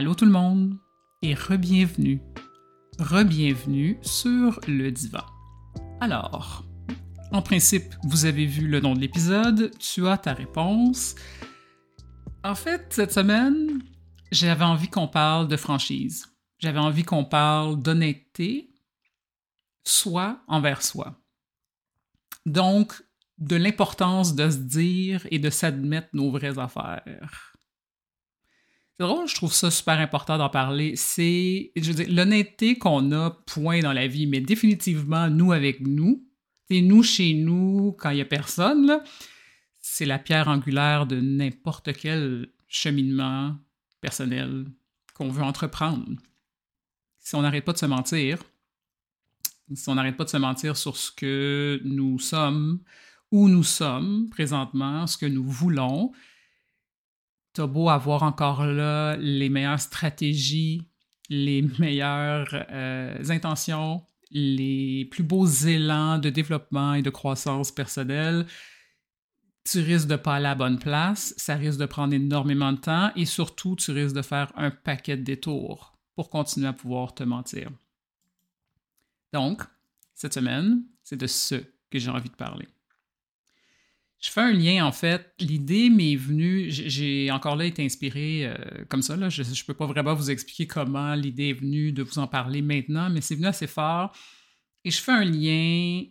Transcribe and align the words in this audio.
Allô 0.00 0.14
tout 0.14 0.24
le 0.24 0.30
monde 0.30 0.78
et 1.20 1.34
re-bienvenue. 1.34 2.22
Re-bienvenue 2.98 3.98
sur 4.00 4.58
le 4.66 4.90
divan. 4.90 5.26
Alors, 6.00 6.64
en 7.32 7.42
principe, 7.42 7.94
vous 8.04 8.24
avez 8.24 8.46
vu 8.46 8.66
le 8.66 8.80
nom 8.80 8.94
de 8.94 9.00
l'épisode, 9.00 9.70
tu 9.78 10.08
as 10.08 10.16
ta 10.16 10.32
réponse. 10.32 11.16
En 12.42 12.54
fait, 12.54 12.86
cette 12.88 13.12
semaine, 13.12 13.82
j'avais 14.32 14.64
envie 14.64 14.88
qu'on 14.88 15.06
parle 15.06 15.48
de 15.48 15.58
franchise. 15.58 16.32
J'avais 16.60 16.78
envie 16.78 17.04
qu'on 17.04 17.26
parle 17.26 17.82
d'honnêteté, 17.82 18.72
soi 19.84 20.40
envers 20.48 20.80
soi. 20.80 21.20
Donc, 22.46 22.94
de 23.36 23.56
l'importance 23.56 24.34
de 24.34 24.48
se 24.48 24.56
dire 24.56 25.26
et 25.30 25.38
de 25.38 25.50
s'admettre 25.50 26.08
nos 26.14 26.30
vraies 26.30 26.58
affaires. 26.58 27.49
Drôle, 29.00 29.26
je 29.26 29.34
trouve 29.34 29.54
ça 29.54 29.70
super 29.70 29.98
important 29.98 30.36
d'en 30.36 30.50
parler. 30.50 30.94
C'est, 30.94 31.72
je 31.74 31.90
veux 31.90 32.04
dire, 32.04 32.14
l'honnêteté 32.14 32.76
qu'on 32.76 33.12
a, 33.12 33.30
point 33.30 33.80
dans 33.80 33.94
la 33.94 34.06
vie, 34.06 34.26
mais 34.26 34.42
définitivement, 34.42 35.30
nous 35.30 35.52
avec 35.52 35.80
nous, 35.80 36.22
c'est 36.70 36.82
nous 36.82 37.02
chez 37.02 37.32
nous, 37.32 37.96
quand 37.98 38.10
il 38.10 38.16
n'y 38.16 38.20
a 38.20 38.26
personne, 38.26 39.00
c'est 39.78 40.04
la 40.04 40.18
pierre 40.18 40.48
angulaire 40.48 41.06
de 41.06 41.18
n'importe 41.18 41.94
quel 41.94 42.50
cheminement 42.68 43.56
personnel 44.02 44.66
qu'on 45.14 45.30
veut 45.30 45.44
entreprendre. 45.44 46.06
Si 47.20 47.34
on 47.34 47.40
n'arrête 47.40 47.64
pas 47.64 47.72
de 47.72 47.78
se 47.78 47.86
mentir, 47.86 48.36
si 49.74 49.88
on 49.88 49.94
n'arrête 49.94 50.18
pas 50.18 50.24
de 50.24 50.28
se 50.28 50.36
mentir 50.36 50.76
sur 50.76 50.98
ce 50.98 51.10
que 51.10 51.80
nous 51.84 52.18
sommes, 52.18 52.80
où 53.30 53.48
nous 53.48 53.64
sommes 53.64 54.28
présentement, 54.28 55.06
ce 55.06 55.16
que 55.16 55.24
nous 55.24 55.48
voulons, 55.48 56.12
t'as 57.52 57.66
beau 57.66 57.88
avoir 57.88 58.22
encore 58.22 58.64
là 58.64 59.16
les 59.16 59.48
meilleures 59.48 59.80
stratégies, 59.80 60.82
les 61.28 61.62
meilleures 61.78 62.48
euh, 62.70 63.16
intentions, 63.28 64.02
les 64.30 65.06
plus 65.10 65.22
beaux 65.22 65.46
élans 65.46 66.18
de 66.18 66.30
développement 66.30 66.94
et 66.94 67.02
de 67.02 67.10
croissance 67.10 67.72
personnelle, 67.72 68.46
tu 69.64 69.80
risques 69.80 70.08
de 70.08 70.16
pas 70.16 70.36
aller 70.36 70.46
à 70.46 70.50
la 70.50 70.54
bonne 70.54 70.78
place, 70.78 71.34
ça 71.36 71.54
risque 71.54 71.78
de 71.78 71.86
prendre 71.86 72.14
énormément 72.14 72.72
de 72.72 72.78
temps 72.78 73.12
et 73.14 73.24
surtout, 73.24 73.76
tu 73.76 73.90
risques 73.90 74.16
de 74.16 74.22
faire 74.22 74.52
un 74.56 74.70
paquet 74.70 75.16
de 75.16 75.22
détours 75.22 75.98
pour 76.14 76.30
continuer 76.30 76.68
à 76.68 76.72
pouvoir 76.72 77.14
te 77.14 77.22
mentir. 77.22 77.70
Donc, 79.32 79.62
cette 80.14 80.34
semaine, 80.34 80.82
c'est 81.02 81.16
de 81.16 81.26
ce 81.26 81.56
que 81.90 81.98
j'ai 81.98 82.10
envie 82.10 82.30
de 82.30 82.36
parler. 82.36 82.68
Je 84.20 84.30
fais 84.30 84.42
un 84.42 84.52
lien, 84.52 84.84
en 84.84 84.92
fait. 84.92 85.32
L'idée 85.38 85.88
m'est 85.88 86.14
venue, 86.14 86.66
j'ai 86.70 87.30
encore 87.30 87.56
là 87.56 87.64
été 87.64 87.82
inspiré 87.82 88.42
euh, 88.44 88.84
comme 88.90 89.00
ça. 89.00 89.16
Je 89.30 89.42
ne 89.42 89.66
peux 89.66 89.74
pas 89.74 89.86
vraiment 89.86 90.14
vous 90.14 90.30
expliquer 90.30 90.66
comment 90.66 91.14
l'idée 91.14 91.48
est 91.48 91.54
venue 91.54 91.90
de 91.90 92.02
vous 92.02 92.18
en 92.18 92.26
parler 92.26 92.60
maintenant, 92.60 93.08
mais 93.08 93.22
c'est 93.22 93.34
venu 93.34 93.46
assez 93.46 93.66
fort. 93.66 94.14
Et 94.84 94.90
je 94.90 95.00
fais 95.00 95.12
un 95.12 95.24
lien 95.24 96.04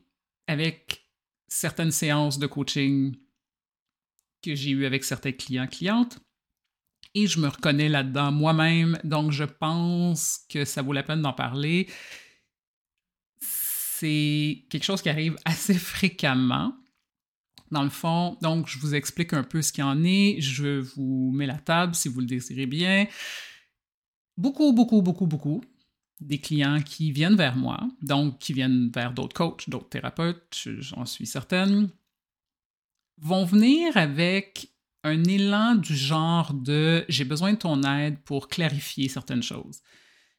avec 0.47 1.07
certaines 1.47 1.91
séances 1.91 2.39
de 2.39 2.47
coaching 2.47 3.15
que 4.41 4.55
j'ai 4.55 4.71
eues 4.71 4.85
avec 4.85 5.03
certains 5.03 5.31
clients, 5.31 5.67
clientes. 5.67 6.19
Et 7.13 7.27
je 7.27 7.39
me 7.39 7.47
reconnais 7.47 7.89
là-dedans 7.89 8.31
moi-même, 8.31 8.99
donc 9.03 9.31
je 9.31 9.43
pense 9.43 10.45
que 10.49 10.65
ça 10.65 10.81
vaut 10.81 10.93
la 10.93 11.03
peine 11.03 11.21
d'en 11.21 11.33
parler. 11.33 11.87
C'est 13.39 14.65
quelque 14.69 14.83
chose 14.83 15.01
qui 15.01 15.09
arrive 15.09 15.35
assez 15.45 15.73
fréquemment 15.75 16.73
dans 17.71 17.83
le 17.83 17.89
fond, 17.89 18.37
donc, 18.41 18.67
je 18.67 18.79
vous 18.79 18.95
explique 18.95 19.33
un 19.33 19.43
peu 19.43 19.61
ce 19.61 19.71
qu'il 19.71 19.83
en 19.83 20.03
est. 20.03 20.41
Je 20.41 20.79
vous 20.79 21.31
mets 21.33 21.45
la 21.45 21.57
table 21.59 21.95
si 21.95 22.09
vous 22.09 22.19
le 22.19 22.25
désirez 22.25 22.65
bien. 22.65 23.07
Beaucoup, 24.37 24.73
beaucoup, 24.73 25.01
beaucoup, 25.01 25.27
beaucoup 25.27 25.61
des 26.19 26.39
clients 26.39 26.81
qui 26.81 27.11
viennent 27.11 27.35
vers 27.35 27.55
moi, 27.55 27.79
donc 28.01 28.39
qui 28.39 28.53
viennent 28.53 28.89
vers 28.93 29.13
d'autres 29.13 29.33
coachs, 29.33 29.69
d'autres 29.69 29.89
thérapeutes, 29.89 30.67
j'en 30.79 31.05
suis 31.05 31.25
certaine, 31.25 31.89
vont 33.17 33.45
venir 33.45 33.95
avec 33.95 34.69
un 35.03 35.23
élan 35.23 35.75
du 35.75 35.95
genre 35.95 36.53
de 36.53 37.05
j'ai 37.07 37.23
besoin 37.23 37.53
de 37.53 37.57
ton 37.57 37.83
aide 37.83 38.17
pour 38.19 38.49
clarifier 38.49 39.07
certaines 39.07 39.43
choses. 39.43 39.81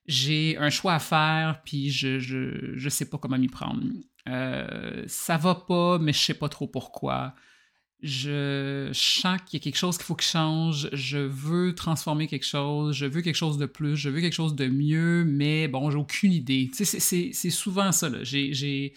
J'ai 0.07 0.57
un 0.59 0.71
choix 0.71 0.95
à 0.95 0.99
faire, 0.99 1.63
puis 1.65 1.91
je 1.91 2.35
ne 2.35 2.77
je 2.77 2.89
sais 2.89 3.09
pas 3.09 3.19
comment 3.19 3.39
m'y 3.39 3.49
prendre. 3.49 3.83
Euh, 4.29 5.05
ça 5.07 5.37
va 5.37 5.55
pas, 5.55 5.99
mais 5.99 6.13
je 6.13 6.19
sais 6.19 6.35
pas 6.35 6.49
trop 6.49 6.67
pourquoi. 6.67 7.35
Je 8.03 8.91
sens 8.95 9.39
qu'il 9.43 9.59
y 9.59 9.63
a 9.63 9.63
quelque 9.63 9.77
chose 9.77 9.99
qu'il 9.99 10.07
faut 10.07 10.15
que 10.15 10.25
change. 10.25 10.89
Je 10.93 11.19
veux 11.19 11.75
transformer 11.75 12.29
quelque 12.29 12.47
chose. 12.47 12.97
Je 12.97 13.07
veux 13.07 13.21
quelque 13.21 13.37
chose 13.37 13.59
de 13.59 13.67
plus. 13.67 13.97
Je 13.97 14.09
veux 14.09 14.21
quelque 14.21 14.35
chose 14.35 14.55
de 14.55 14.67
mieux, 14.67 15.25
mais 15.25 15.69
bon, 15.69 15.91
j'ai 15.91 15.99
aucune 15.99 16.33
idée. 16.33 16.71
c'est 16.73 17.51
souvent 17.51 17.93
ça. 17.93 18.09
Là. 18.09 18.21
je 18.23 18.91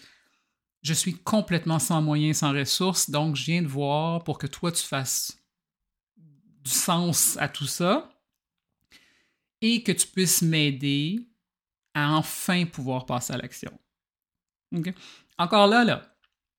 suis 0.92 1.14
complètement 1.14 1.78
sans 1.78 2.00
moyens, 2.00 2.38
sans 2.38 2.52
ressources, 2.52 3.10
donc 3.10 3.36
je 3.36 3.44
viens 3.44 3.62
de 3.62 3.68
voir 3.68 4.24
pour 4.24 4.38
que 4.38 4.46
toi 4.46 4.72
tu 4.72 4.82
fasses 4.82 5.38
du 6.64 6.70
sens 6.70 7.36
à 7.38 7.48
tout 7.48 7.66
ça 7.66 8.13
et 9.66 9.82
que 9.82 9.92
tu 9.92 10.06
puisses 10.06 10.42
m'aider 10.42 11.26
à 11.94 12.12
enfin 12.18 12.66
pouvoir 12.66 13.06
passer 13.06 13.32
à 13.32 13.38
l'action. 13.38 13.72
Encore 15.38 15.68
là, 15.68 15.84
là, 15.84 16.14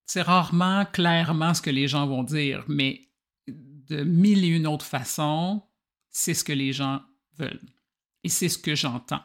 c'est 0.06 0.22
rarement 0.22 0.84
clairement 0.86 1.54
ce 1.54 1.62
que 1.62 1.70
les 1.70 1.86
gens 1.86 2.08
vont 2.08 2.24
dire, 2.24 2.64
mais 2.66 3.08
de 3.46 4.02
mille 4.02 4.44
et 4.44 4.48
une 4.48 4.66
autres 4.66 4.84
façons, 4.84 5.62
c'est 6.10 6.34
ce 6.34 6.42
que 6.42 6.52
les 6.52 6.72
gens 6.72 7.00
veulent. 7.38 7.62
Et 8.24 8.28
c'est 8.28 8.48
ce 8.48 8.58
que 8.58 8.74
j'entends. 8.74 9.22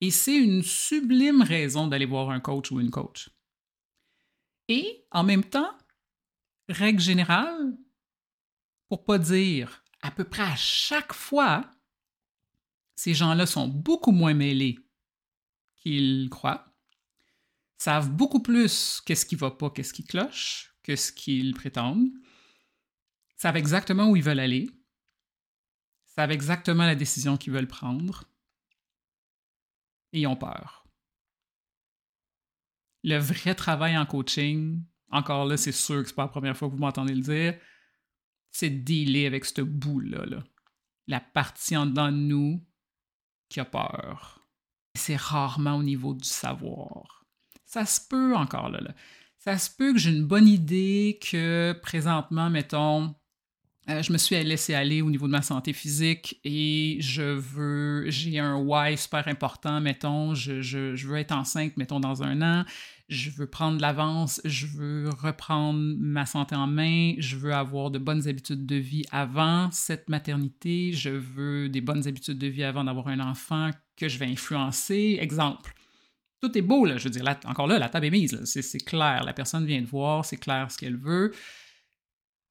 Et 0.00 0.10
c'est 0.10 0.34
une 0.34 0.64
sublime 0.64 1.42
raison 1.42 1.86
d'aller 1.86 2.06
voir 2.06 2.30
un 2.30 2.40
coach 2.40 2.72
ou 2.72 2.80
une 2.80 2.90
coach. 2.90 3.30
Et 4.66 5.06
en 5.12 5.22
même 5.22 5.44
temps, 5.44 5.78
règle 6.68 7.00
générale, 7.00 7.76
pour 8.88 9.04
pas 9.04 9.18
dire 9.18 9.84
à 10.00 10.10
peu 10.10 10.24
près 10.24 10.42
à 10.42 10.56
chaque 10.56 11.12
fois, 11.12 11.70
ces 12.94 13.14
gens-là 13.14 13.46
sont 13.46 13.68
beaucoup 13.68 14.12
moins 14.12 14.34
mêlés 14.34 14.78
qu'ils 15.76 16.28
croient 16.30 16.72
savent 17.82 18.12
beaucoup 18.12 18.40
plus 18.40 19.02
qu'est-ce 19.04 19.26
qui 19.26 19.34
va 19.34 19.50
pas, 19.50 19.68
qu'est-ce 19.68 19.92
qui 19.92 20.04
cloche, 20.04 20.72
que 20.84 20.94
ce 20.94 21.10
qu'ils 21.10 21.52
prétendent, 21.52 22.10
savent 23.36 23.56
exactement 23.56 24.08
où 24.08 24.14
ils 24.14 24.22
veulent 24.22 24.38
aller, 24.38 24.70
savent 26.04 26.30
exactement 26.30 26.86
la 26.86 26.94
décision 26.94 27.36
qu'ils 27.36 27.52
veulent 27.52 27.66
prendre 27.66 28.24
et 30.12 30.28
ont 30.28 30.36
peur. 30.36 30.86
Le 33.02 33.16
vrai 33.16 33.56
travail 33.56 33.98
en 33.98 34.06
coaching, 34.06 34.84
encore 35.10 35.44
là, 35.44 35.56
c'est 35.56 35.72
sûr 35.72 36.02
que 36.02 36.08
c'est 36.08 36.14
pas 36.14 36.22
la 36.22 36.28
première 36.28 36.56
fois 36.56 36.68
que 36.68 36.74
vous 36.74 36.78
m'entendez 36.78 37.14
le 37.14 37.20
dire, 37.20 37.58
c'est 38.52 38.70
de 38.70 38.78
dealer 38.78 39.26
avec 39.26 39.44
ce 39.44 39.60
bout-là, 39.60 40.24
là. 40.26 40.44
la 41.08 41.18
partie 41.18 41.76
en 41.76 41.86
dedans 41.86 42.12
de 42.12 42.16
nous 42.16 42.64
qui 43.52 43.60
a 43.60 43.64
peur. 43.64 44.46
C'est 44.96 45.16
rarement 45.16 45.76
au 45.76 45.82
niveau 45.82 46.14
du 46.14 46.24
savoir 46.24 47.22
ça 47.72 47.86
se 47.86 48.00
peut 48.06 48.36
encore 48.36 48.68
là, 48.68 48.80
Ça 49.38 49.56
se 49.56 49.70
peut 49.74 49.94
que 49.94 49.98
j'ai 49.98 50.10
une 50.10 50.26
bonne 50.26 50.46
idée 50.46 51.18
que 51.22 51.74
présentement, 51.82 52.50
mettons, 52.50 53.14
euh, 53.88 54.00
je 54.00 54.12
me 54.12 54.18
suis 54.18 54.40
laissé 54.44 54.74
aller 54.74 55.02
au 55.02 55.10
niveau 55.10 55.26
de 55.26 55.32
ma 55.32 55.42
santé 55.42 55.72
physique 55.72 56.40
et 56.44 56.98
je 57.00 57.22
veux, 57.22 58.08
j'ai 58.10 58.38
un 58.38 58.56
why 58.56 58.96
super 58.96 59.26
important, 59.26 59.80
mettons, 59.80 60.34
je, 60.34 60.62
je, 60.62 61.06
veux 61.06 61.16
être 61.16 61.32
enceinte, 61.32 61.76
mettons, 61.76 61.98
dans 61.98 62.22
un 62.22 62.42
an, 62.42 62.64
je 63.08 63.30
veux 63.30 63.48
prendre 63.48 63.80
l'avance, 63.80 64.40
je 64.44 64.66
veux 64.66 65.10
reprendre 65.10 65.80
ma 65.98 66.26
santé 66.26 66.54
en 66.54 66.68
main, 66.68 67.14
je 67.18 67.36
veux 67.36 67.52
avoir 67.52 67.90
de 67.90 67.98
bonnes 67.98 68.28
habitudes 68.28 68.66
de 68.66 68.76
vie 68.76 69.04
avant 69.10 69.68
cette 69.72 70.08
maternité, 70.08 70.92
je 70.92 71.10
veux 71.10 71.68
des 71.68 71.80
bonnes 71.80 72.06
habitudes 72.06 72.38
de 72.38 72.46
vie 72.46 72.62
avant 72.62 72.84
d'avoir 72.84 73.08
un 73.08 73.18
enfant 73.18 73.70
que 73.96 74.08
je 74.08 74.16
vais 74.18 74.26
influencer. 74.26 75.18
Exemple 75.20 75.74
tout 76.40 76.58
est 76.58 76.62
beau, 76.62 76.84
là. 76.84 76.98
Je 76.98 77.04
veux 77.04 77.10
dire, 77.10 77.24
encore 77.44 77.68
là, 77.68 77.78
la 77.78 77.88
table 77.88 78.06
est 78.06 78.10
mise. 78.10 78.44
C'est 78.44 78.84
clair. 78.84 79.22
La 79.24 79.32
personne 79.32 79.64
vient 79.64 79.80
de 79.80 79.86
voir, 79.86 80.24
c'est 80.24 80.36
clair 80.36 80.70
ce 80.72 80.76
qu'elle 80.76 80.96
veut. 80.96 81.32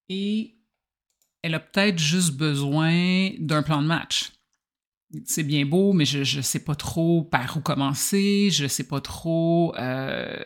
Et 0.07 0.60
elle 1.43 1.55
a 1.55 1.59
peut-être 1.59 1.99
juste 1.99 2.33
besoin 2.33 3.31
d'un 3.39 3.63
plan 3.63 3.81
de 3.81 3.87
match. 3.87 4.31
C'est 5.25 5.43
bien 5.43 5.65
beau, 5.65 5.91
mais 5.91 6.05
je 6.05 6.37
ne 6.37 6.41
sais 6.41 6.63
pas 6.63 6.75
trop 6.75 7.21
par 7.21 7.57
où 7.57 7.59
commencer, 7.59 8.49
je 8.49 8.63
ne 8.63 8.67
sais 8.69 8.85
pas 8.85 9.01
trop 9.01 9.75
euh, 9.75 10.41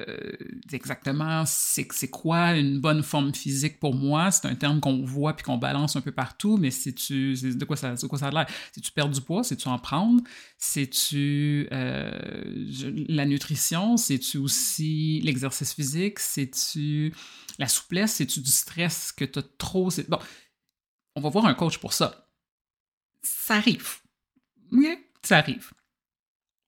exactement 0.71 1.43
c'est 1.45 2.09
quoi 2.09 2.55
une 2.55 2.79
bonne 2.79 3.03
forme 3.03 3.31
physique 3.31 3.79
pour 3.79 3.93
moi. 3.93 4.31
C'est 4.31 4.47
un 4.47 4.55
terme 4.55 4.79
qu'on 4.79 5.05
voit 5.05 5.35
puis 5.35 5.43
qu'on 5.43 5.57
balance 5.57 5.95
un 5.95 6.01
peu 6.01 6.11
partout, 6.11 6.57
mais 6.57 6.71
si 6.71 6.95
tu 6.95 7.33
de 7.35 7.63
quoi 7.63 7.75
ça 7.75 7.93
de 7.93 8.07
quoi 8.07 8.17
ça 8.17 8.29
a 8.29 8.31
l'air? 8.31 8.47
Si 8.73 8.81
tu 8.81 8.91
perds 8.91 9.09
du 9.09 9.21
poids, 9.21 9.43
si 9.43 9.55
tu 9.55 9.67
en 9.67 9.77
prendre, 9.77 10.23
c'est 10.57 10.87
tu 10.87 11.67
euh, 11.71 12.09
la 13.07 13.27
nutrition, 13.27 13.97
c'est 13.97 14.17
tu 14.17 14.39
aussi 14.39 15.21
l'exercice 15.23 15.75
physique, 15.75 16.17
c'est 16.17 16.49
tu 16.49 17.13
la 17.59 17.67
souplesse, 17.67 18.13
c'est 18.13 18.25
tu 18.25 18.39
du 18.39 18.51
stress 18.51 19.11
que 19.11 19.25
tu 19.25 19.37
as 19.37 19.43
trop. 19.59 19.89
On 21.15 21.21
va 21.21 21.29
voir 21.29 21.45
un 21.45 21.53
coach 21.53 21.77
pour 21.77 21.93
ça. 21.93 22.29
Ça 23.21 23.55
arrive 23.55 23.97
Oui, 24.71 24.97
ça 25.21 25.37
arrive. 25.37 25.71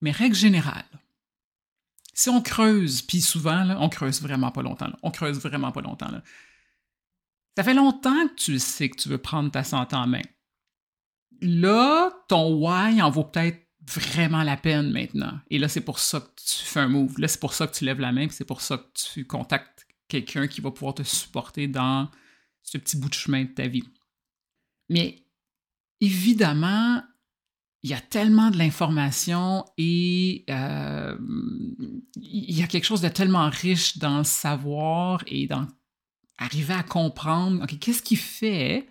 Mais 0.01 0.11
règle 0.11 0.35
générale, 0.35 0.85
si 2.13 2.29
on 2.29 2.41
creuse, 2.41 3.01
puis 3.01 3.21
souvent, 3.21 3.69
on 3.79 3.89
creuse 3.89 4.21
vraiment 4.21 4.51
pas 4.51 4.61
longtemps. 4.61 4.91
on 5.03 5.11
creuse 5.11 5.39
vraiment 5.39 5.71
pas 5.71 5.81
longtemps. 5.81 6.09
Ça 7.55 7.63
fait 7.63 7.73
longtemps 7.73 8.27
que 8.27 8.35
tu 8.35 8.59
sais 8.59 8.89
que 8.89 8.97
tu 8.97 9.09
veux 9.09 9.17
prendre 9.17 9.51
ta 9.51 9.63
santé 9.63 9.95
en 9.95 10.07
main. 10.07 10.21
Là, 11.41 12.11
ton 12.27 12.55
why 12.55 13.01
en 13.01 13.09
vaut 13.11 13.23
peut-être 13.23 13.67
vraiment 13.87 14.43
la 14.43 14.57
peine 14.57 14.91
maintenant. 14.91 15.39
Et 15.49 15.59
là, 15.59 15.67
c'est 15.67 15.81
pour 15.81 15.99
ça 15.99 16.19
que 16.19 16.29
tu 16.37 16.63
fais 16.65 16.79
un 16.79 16.87
move. 16.87 17.19
Là, 17.19 17.27
c'est 17.27 17.39
pour 17.39 17.53
ça 17.53 17.67
que 17.67 17.75
tu 17.75 17.85
lèves 17.85 17.99
la 17.99 18.11
main, 18.11 18.27
c'est 18.29 18.45
pour 18.45 18.61
ça 18.61 18.77
que 18.77 18.87
tu 18.93 19.25
contactes 19.25 19.87
quelqu'un 20.07 20.47
qui 20.47 20.61
va 20.61 20.71
pouvoir 20.71 20.95
te 20.95 21.03
supporter 21.03 21.67
dans 21.67 22.09
ce 22.63 22.77
petit 22.77 22.97
bout 22.97 23.09
de 23.09 23.13
chemin 23.13 23.43
de 23.43 23.49
ta 23.49 23.67
vie. 23.67 23.83
Mais 24.89 25.23
évidemment, 26.01 27.03
il 27.83 27.91
y 27.91 27.93
a 27.93 28.01
tellement 28.01 28.49
de 28.49 28.57
l'information 28.57 29.65
et 29.77 30.45
euh, 30.49 31.17
il 32.15 32.57
y 32.57 32.63
a 32.63 32.67
quelque 32.67 32.85
chose 32.85 33.01
de 33.01 33.09
tellement 33.09 33.49
riche 33.49 33.97
dans 33.97 34.19
le 34.19 34.23
savoir 34.23 35.23
et 35.27 35.47
dans 35.47 35.67
arriver 36.37 36.73
à 36.73 36.83
comprendre, 36.83 37.63
OK, 37.63 37.79
qu'est-ce 37.79 38.03
qui 38.03 38.15
fait 38.15 38.87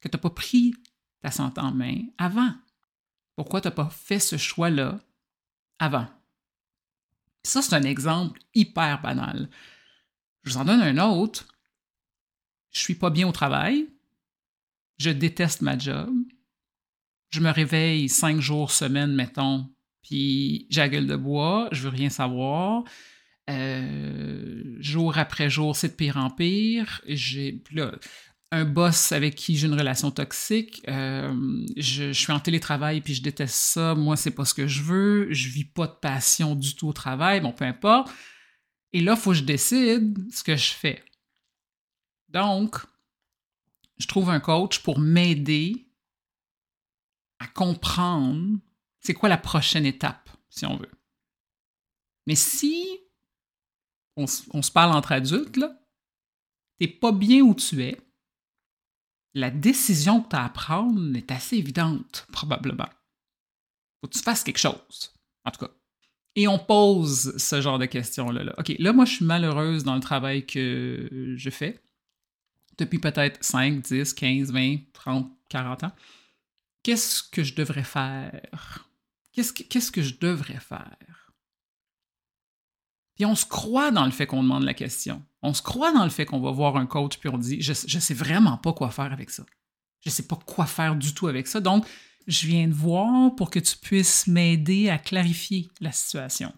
que 0.00 0.08
tu 0.08 0.16
n'as 0.16 0.20
pas 0.20 0.30
pris 0.30 0.74
ta 1.22 1.30
santé 1.30 1.60
en 1.60 1.72
main 1.72 2.02
avant? 2.18 2.52
Pourquoi 3.36 3.60
tu 3.60 3.68
n'as 3.68 3.72
pas 3.72 3.90
fait 3.90 4.20
ce 4.20 4.36
choix-là 4.36 5.00
avant? 5.78 6.06
Ça, 7.42 7.62
c'est 7.62 7.74
un 7.74 7.82
exemple 7.82 8.40
hyper 8.54 9.02
banal. 9.02 9.50
Je 10.44 10.50
vous 10.50 10.56
en 10.58 10.64
donne 10.64 10.82
un 10.82 10.98
autre. 10.98 11.46
Je 12.70 12.80
suis 12.80 12.94
pas 12.94 13.10
bien 13.10 13.28
au 13.28 13.32
travail. 13.32 13.88
Je 14.98 15.10
déteste 15.10 15.62
ma 15.62 15.78
job. 15.78 16.10
Je 17.30 17.40
me 17.40 17.50
réveille 17.50 18.08
cinq 18.08 18.40
jours 18.40 18.70
semaine, 18.70 19.12
mettons, 19.12 19.68
puis 20.02 20.66
j'ai 20.70 20.80
la 20.80 20.88
gueule 20.88 21.06
de 21.06 21.16
bois, 21.16 21.68
je 21.72 21.82
veux 21.82 21.88
rien 21.88 22.10
savoir. 22.10 22.84
Euh, 23.50 24.76
jour 24.78 25.18
après 25.18 25.50
jour, 25.50 25.74
c'est 25.74 25.88
de 25.88 25.94
pire 25.94 26.16
en 26.16 26.30
pire. 26.30 27.02
J'ai 27.06 27.62
un 28.52 28.64
boss 28.64 29.12
avec 29.12 29.34
qui 29.34 29.56
j'ai 29.56 29.66
une 29.66 29.78
relation 29.78 30.10
toxique. 30.10 30.82
Euh, 30.88 31.34
je, 31.76 32.12
suis 32.12 32.32
en 32.32 32.40
télétravail 32.40 33.00
puis 33.00 33.14
je 33.14 33.22
déteste 33.22 33.56
ça. 33.56 33.94
Moi, 33.94 34.16
c'est 34.16 34.30
pas 34.30 34.44
ce 34.44 34.54
que 34.54 34.66
je 34.66 34.82
veux. 34.82 35.32
Je 35.32 35.48
vis 35.48 35.64
pas 35.64 35.86
de 35.86 35.94
passion 36.00 36.54
du 36.54 36.74
tout 36.74 36.88
au 36.88 36.92
travail. 36.92 37.40
Bon, 37.40 37.52
peu 37.52 37.64
importe. 37.64 38.10
Et 38.92 39.00
là, 39.00 39.14
il 39.16 39.20
faut 39.20 39.30
que 39.30 39.38
je 39.38 39.42
décide 39.42 40.16
ce 40.32 40.44
que 40.44 40.56
je 40.56 40.70
fais. 40.72 41.02
Donc, 42.28 42.76
je 43.98 44.06
trouve 44.06 44.30
un 44.30 44.40
coach 44.40 44.80
pour 44.80 44.98
m'aider 44.98 45.86
à 47.38 47.46
comprendre 47.46 48.58
c'est 49.00 49.14
quoi 49.14 49.28
la 49.28 49.36
prochaine 49.36 49.84
étape, 49.84 50.30
si 50.48 50.64
on 50.64 50.76
veut. 50.76 50.90
Mais 52.26 52.34
si 52.34 53.00
on, 54.16 54.26
se 54.26 54.70
parle 54.70 54.92
entre 54.92 55.12
adultes, 55.12 55.60
t'es 56.78 56.88
pas 56.88 57.12
bien 57.12 57.42
où 57.42 57.54
tu 57.54 57.82
es, 57.82 58.00
la 59.34 59.50
décision 59.50 60.22
que 60.22 60.30
tu 60.30 60.36
as 60.36 60.44
à 60.44 60.48
prendre 60.48 61.16
est 61.16 61.30
assez 61.30 61.56
évidente, 61.56 62.26
probablement. 62.32 62.88
Faut 64.00 64.08
que 64.08 64.14
tu 64.14 64.22
fasses 64.22 64.44
quelque 64.44 64.58
chose, 64.58 65.12
en 65.44 65.50
tout 65.50 65.66
cas. 65.66 65.72
Et 66.36 66.48
on 66.48 66.58
pose 66.58 67.36
ce 67.36 67.60
genre 67.60 67.78
de 67.78 67.86
questions-là. 67.86 68.44
Là. 68.44 68.54
OK, 68.58 68.74
là, 68.78 68.92
moi, 68.92 69.04
je 69.04 69.16
suis 69.16 69.24
malheureuse 69.24 69.84
dans 69.84 69.94
le 69.94 70.00
travail 70.00 70.46
que 70.46 71.34
je 71.36 71.50
fais 71.50 71.80
depuis 72.78 72.98
peut-être 72.98 73.42
5, 73.42 73.80
10, 73.82 74.12
15, 74.14 74.52
20, 74.52 74.76
30, 74.92 75.30
40 75.48 75.84
ans. 75.84 75.92
Qu'est-ce 76.82 77.22
que 77.22 77.42
je 77.42 77.54
devrais 77.54 77.84
faire? 77.84 78.88
Qu'est-ce 79.32 79.52
que, 79.52 79.90
que 79.90 80.02
je 80.02 80.18
devrais 80.18 80.60
faire? 80.60 81.32
Puis 83.14 83.24
on 83.24 83.34
se 83.34 83.46
croit 83.46 83.90
dans 83.90 84.04
le 84.04 84.10
fait 84.10 84.26
qu'on 84.26 84.42
demande 84.42 84.64
la 84.64 84.74
question. 84.74 85.22
On 85.42 85.54
se 85.54 85.62
croit 85.62 85.92
dans 85.92 86.04
le 86.04 86.10
fait 86.10 86.26
qu'on 86.26 86.40
va 86.40 86.50
voir 86.50 86.76
un 86.76 86.86
coach 86.86 87.18
puis 87.18 87.28
on 87.28 87.38
dit 87.38 87.60
je, 87.62 87.72
je 87.72 87.98
sais 87.98 88.14
vraiment 88.14 88.58
pas 88.58 88.72
quoi 88.72 88.90
faire 88.90 89.12
avec 89.12 89.30
ça. 89.30 89.44
Je 90.04 90.10
sais 90.10 90.26
pas 90.26 90.36
quoi 90.36 90.66
faire 90.66 90.96
du 90.96 91.14
tout 91.14 91.28
avec 91.28 91.46
ça. 91.46 91.60
Donc, 91.60 91.86
je 92.26 92.46
viens 92.46 92.68
de 92.68 92.74
voir 92.74 93.34
pour 93.36 93.50
que 93.50 93.58
tu 93.58 93.76
puisses 93.76 94.26
m'aider 94.26 94.88
à 94.88 94.98
clarifier 94.98 95.68
la 95.80 95.92
situation. 95.92 96.52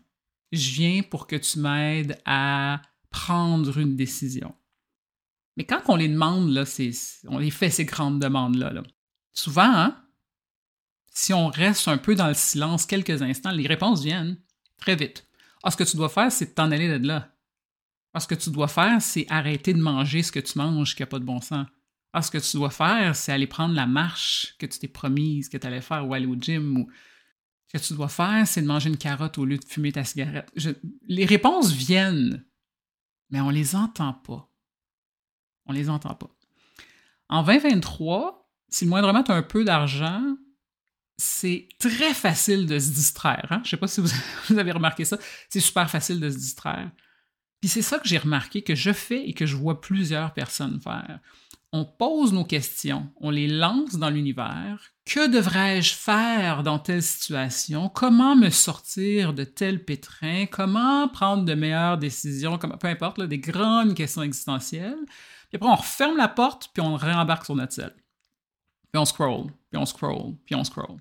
Je 0.52 0.70
viens 0.70 1.02
pour 1.02 1.26
que 1.26 1.36
tu 1.36 1.58
m'aides 1.58 2.20
à 2.24 2.80
prendre 3.10 3.76
une 3.78 3.96
décision. 3.96 4.54
Mais 5.56 5.64
quand 5.64 5.82
on 5.88 5.96
les 5.96 6.08
demande, 6.08 6.64
on 7.28 7.38
les 7.38 7.50
fait 7.50 7.70
ces 7.70 7.84
grandes 7.84 8.20
demandes-là. 8.20 8.72
Là. 8.72 8.82
Souvent, 9.32 9.74
hein, 9.74 9.96
si 11.10 11.32
on 11.32 11.48
reste 11.48 11.88
un 11.88 11.98
peu 11.98 12.14
dans 12.14 12.28
le 12.28 12.34
silence 12.34 12.84
quelques 12.84 13.22
instants, 13.22 13.50
les 13.50 13.66
réponses 13.66 14.02
viennent 14.02 14.38
très 14.76 14.96
vite. 14.96 15.26
Ah, 15.62 15.70
ce 15.70 15.76
que 15.76 15.84
tu 15.84 15.96
dois 15.96 16.10
faire, 16.10 16.30
c'est 16.30 16.54
t'en 16.54 16.70
aller 16.70 16.98
de 16.98 17.06
là. 17.06 17.34
Ah, 18.12 18.20
ce 18.20 18.26
que 18.26 18.34
tu 18.34 18.50
dois 18.50 18.68
faire, 18.68 19.00
c'est 19.00 19.26
arrêter 19.30 19.72
de 19.72 19.80
manger 19.80 20.22
ce 20.22 20.32
que 20.32 20.40
tu 20.40 20.58
manges 20.58 20.94
qui 20.94 21.02
n'a 21.02 21.06
pas 21.06 21.18
de 21.18 21.24
bon 21.24 21.40
sens. 21.40 21.66
Ah, 22.12 22.22
ce 22.22 22.30
que 22.30 22.38
tu 22.38 22.56
dois 22.56 22.70
faire, 22.70 23.16
c'est 23.16 23.32
aller 23.32 23.46
prendre 23.46 23.74
la 23.74 23.86
marche 23.86 24.54
que 24.58 24.66
tu 24.66 24.78
t'es 24.78 24.88
promise 24.88 25.48
que 25.48 25.56
tu 25.56 25.66
allais 25.66 25.80
faire 25.80 26.06
ou 26.06 26.14
aller 26.14 26.26
au 26.26 26.36
gym. 26.36 26.78
Ou... 26.78 26.90
Ce 27.66 27.78
que 27.78 27.82
tu 27.82 27.94
dois 27.94 28.08
faire, 28.08 28.46
c'est 28.46 28.62
de 28.62 28.66
manger 28.66 28.90
une 28.90 28.96
carotte 28.96 29.38
au 29.38 29.44
lieu 29.44 29.58
de 29.58 29.64
fumer 29.64 29.92
ta 29.92 30.04
cigarette. 30.04 30.50
Les 31.08 31.24
réponses 31.24 31.72
viennent, 31.72 32.44
mais 33.30 33.40
on 33.40 33.50
les 33.50 33.74
entend 33.74 34.14
pas. 34.14 34.50
On 35.66 35.72
les 35.72 35.90
entend 35.90 36.14
pas. 36.14 36.30
En 37.28 37.42
2023, 37.42 38.48
si 38.68 38.84
le 38.84 38.90
moindrement 38.90 39.22
tu 39.22 39.32
un 39.32 39.42
peu 39.42 39.64
d'argent, 39.64 40.36
c'est 41.18 41.68
très 41.78 42.14
facile 42.14 42.66
de 42.66 42.78
se 42.78 42.90
distraire. 42.90 43.46
Hein? 43.50 43.62
Je 43.64 43.70
sais 43.70 43.76
pas 43.76 43.88
si 43.88 44.00
vous, 44.48 44.58
avez 44.58 44.72
remarqué 44.72 45.04
ça. 45.04 45.18
C'est 45.48 45.60
super 45.60 45.90
facile 45.90 46.20
de 46.20 46.30
se 46.30 46.36
distraire. 46.36 46.90
Puis 47.60 47.70
c'est 47.70 47.82
ça 47.82 47.98
que 47.98 48.08
j'ai 48.08 48.18
remarqué, 48.18 48.62
que 48.62 48.74
je 48.74 48.92
fais 48.92 49.26
et 49.26 49.32
que 49.32 49.46
je 49.46 49.56
vois 49.56 49.80
plusieurs 49.80 50.34
personnes 50.34 50.80
faire. 50.80 51.20
On 51.72 51.84
pose 51.84 52.32
nos 52.32 52.44
questions, 52.44 53.10
on 53.20 53.30
les 53.30 53.48
lance 53.48 53.96
dans 53.96 54.08
l'univers. 54.08 54.92
Que 55.04 55.28
devrais-je 55.28 55.94
faire 55.94 56.62
dans 56.62 56.78
telle 56.78 57.02
situation? 57.02 57.88
Comment 57.88 58.36
me 58.36 58.50
sortir 58.50 59.34
de 59.34 59.44
tel 59.44 59.84
pétrin? 59.84 60.46
Comment 60.46 61.08
prendre 61.08 61.44
de 61.44 61.54
meilleures 61.54 61.98
décisions? 61.98 62.58
peu 62.58 62.88
importe, 62.88 63.20
des 63.22 63.38
grandes 63.38 63.94
questions 63.94 64.22
existentielles. 64.22 65.04
Puis 65.48 65.56
après, 65.56 65.68
on 65.68 65.76
referme 65.76 66.16
la 66.16 66.28
porte, 66.28 66.70
puis 66.72 66.82
on 66.82 66.96
réembarque 66.96 67.44
sur 67.44 67.54
notre 67.54 67.72
selle. 67.72 67.94
Puis 68.92 69.00
on 69.00 69.04
scroll, 69.04 69.46
puis 69.70 69.80
on 69.80 69.86
scroll, 69.86 70.34
puis 70.44 70.54
on 70.54 70.64
scroll. 70.64 71.00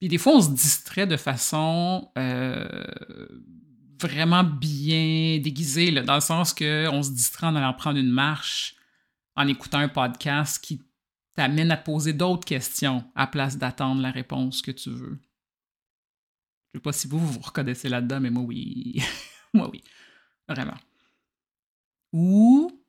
Puis 0.00 0.08
des 0.08 0.18
fois, 0.18 0.34
on 0.34 0.40
se 0.40 0.50
distrait 0.50 1.06
de 1.06 1.16
façon 1.16 2.10
euh, 2.18 3.26
vraiment 4.00 4.44
bien 4.44 5.38
déguisée, 5.38 5.90
dans 5.92 6.14
le 6.14 6.20
sens 6.20 6.52
qu'on 6.52 7.02
se 7.02 7.10
distrait 7.10 7.46
en 7.46 7.56
allant 7.56 7.72
prendre 7.74 7.98
une 7.98 8.10
marche, 8.10 8.76
en 9.36 9.48
écoutant 9.48 9.78
un 9.78 9.88
podcast 9.88 10.62
qui 10.62 10.82
t'amène 11.34 11.70
à 11.70 11.76
poser 11.76 12.12
d'autres 12.12 12.44
questions 12.44 13.04
à 13.14 13.26
place 13.26 13.58
d'attendre 13.58 14.00
la 14.00 14.10
réponse 14.10 14.62
que 14.62 14.70
tu 14.70 14.90
veux. 14.90 15.18
Je 16.72 16.78
sais 16.78 16.82
pas 16.82 16.92
si 16.92 17.08
vous 17.08 17.18
vous 17.18 17.40
reconnaissez 17.40 17.88
là-dedans, 17.88 18.20
mais 18.20 18.30
moi 18.30 18.42
oui. 18.42 19.02
moi 19.54 19.68
oui. 19.70 19.82
Vraiment. 20.48 20.76
Ou 22.12 22.83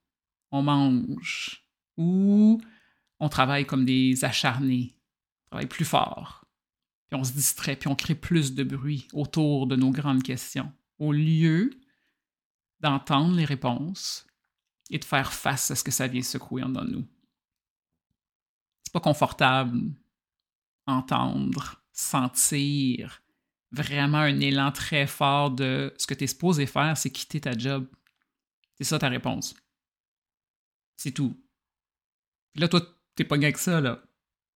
on 0.60 0.64
mange, 0.64 1.64
ou 1.98 2.62
on 3.20 3.30
travaille 3.30 3.66
comme 3.66 3.86
des 3.86 4.26
acharnés, 4.26 4.96
on 5.46 5.50
travaille 5.50 5.68
plus 5.68 5.86
fort 5.86 6.46
puis 7.08 7.20
on 7.20 7.24
se 7.24 7.34
distrait, 7.34 7.76
puis 7.76 7.88
on 7.88 7.96
crée 7.96 8.16
plus 8.16 8.54
de 8.56 8.64
bruit 8.64 9.08
autour 9.14 9.68
de 9.68 9.76
nos 9.76 9.92
grandes 9.92 10.24
questions, 10.24 10.72
au 10.98 11.12
lieu 11.12 11.72
d'entendre 12.80 13.36
les 13.36 13.46
réponses 13.46 14.26
et 14.90 15.00
de 15.00 15.06
faire 15.06 15.34
face 15.34 15.72
à 15.72 15.76
ce 15.76 15.84
que 15.84 15.92
ça 15.92 16.08
vient 16.08 16.22
secouer 16.22 16.64
en 16.64 16.70
nous. 16.70 17.06
C'est 18.84 18.94
pas 18.94 19.00
confortable 19.00 19.80
entendre, 20.88 21.84
sentir 21.92 23.22
vraiment 23.72 24.20
un 24.20 24.40
élan 24.40 24.72
très 24.72 25.08
fort 25.08 25.52
de 25.52 25.94
ce 25.98 26.08
que 26.08 26.14
tu 26.14 26.24
es 26.24 26.28
supposé 26.28 26.66
faire, 26.66 26.96
c'est 26.96 27.10
quitter 27.10 27.42
ta 27.42 27.58
job. 27.58 27.88
C'est 28.78 28.84
ça 28.84 29.00
ta 29.00 29.10
réponse. 29.10 29.56
C'est 30.98 31.12
tout. 31.12 31.38
là, 32.56 32.68
toi, 32.68 32.82
t'es 33.16 33.24
pas 33.24 33.36
avec 33.36 33.58
ça, 33.58 33.82
là 33.82 34.02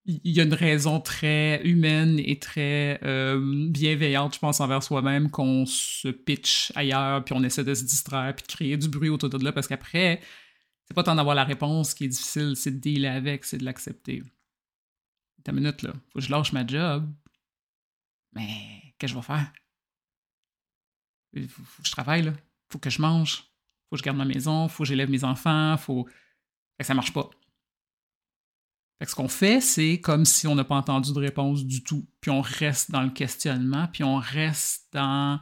il 0.05 0.31
y 0.31 0.39
a 0.39 0.43
une 0.43 0.53
raison 0.53 0.99
très 0.99 1.61
humaine 1.63 2.19
et 2.19 2.39
très 2.39 2.99
euh, 3.03 3.67
bienveillante, 3.69 4.35
je 4.35 4.39
pense, 4.39 4.59
envers 4.59 4.81
soi-même 4.81 5.29
qu'on 5.29 5.65
se 5.65 6.07
pitch 6.07 6.71
ailleurs, 6.75 7.23
puis 7.23 7.35
on 7.37 7.43
essaie 7.43 7.63
de 7.63 7.73
se 7.73 7.83
distraire, 7.83 8.33
puis 8.35 8.43
de 8.43 8.51
créer 8.51 8.77
du 8.77 8.89
bruit 8.89 9.09
autour 9.09 9.29
de 9.29 9.43
là, 9.43 9.51
parce 9.51 9.67
qu'après, 9.67 10.21
c'est 10.85 10.93
pas 10.93 11.03
tant 11.03 11.15
d'avoir 11.15 11.35
la 11.35 11.43
réponse 11.43 11.93
qui 11.93 12.05
est 12.05 12.07
difficile, 12.07 12.55
c'est 12.55 12.71
de 12.71 12.79
dealer 12.79 13.15
avec, 13.15 13.45
c'est 13.45 13.57
de 13.57 13.65
l'accepter. 13.65 14.23
Une 15.47 15.55
minute, 15.55 15.81
là. 15.81 15.93
Faut 16.09 16.19
que 16.19 16.25
je 16.25 16.31
lâche 16.31 16.53
ma 16.53 16.65
job. 16.65 17.11
Mais 18.33 18.93
qu'est-ce 18.97 19.13
que 19.13 19.15
je 19.15 19.15
vais 19.15 19.25
faire? 19.25 19.51
Il 21.33 21.47
faut, 21.47 21.63
que 21.81 21.87
je 21.87 21.91
travaille, 21.91 22.21
là. 22.21 22.33
Faut 22.69 22.77
que 22.77 22.91
je 22.91 23.01
mange. 23.01 23.45
Faut 23.89 23.95
que 23.95 23.97
je 23.97 24.03
garde 24.03 24.17
ma 24.17 24.25
maison. 24.25 24.67
Faut 24.67 24.83
que 24.83 24.87
j'élève 24.87 25.09
mes 25.09 25.23
enfants. 25.23 25.75
Faut. 25.77 26.07
Que 26.79 26.87
ça 26.87 26.93
marche 26.93 27.13
pas 27.13 27.29
ce 29.07 29.15
qu'on 29.15 29.29
fait, 29.29 29.61
c'est 29.61 30.01
comme 30.01 30.25
si 30.25 30.47
on 30.47 30.55
n'a 30.55 30.63
pas 30.63 30.75
entendu 30.75 31.13
de 31.13 31.19
réponse 31.19 31.65
du 31.65 31.83
tout. 31.83 32.05
Puis 32.19 32.31
on 32.31 32.41
reste 32.41 32.91
dans 32.91 33.01
le 33.01 33.09
questionnement, 33.09 33.87
puis 33.87 34.03
on 34.03 34.17
reste 34.17 34.87
dans 34.91 35.39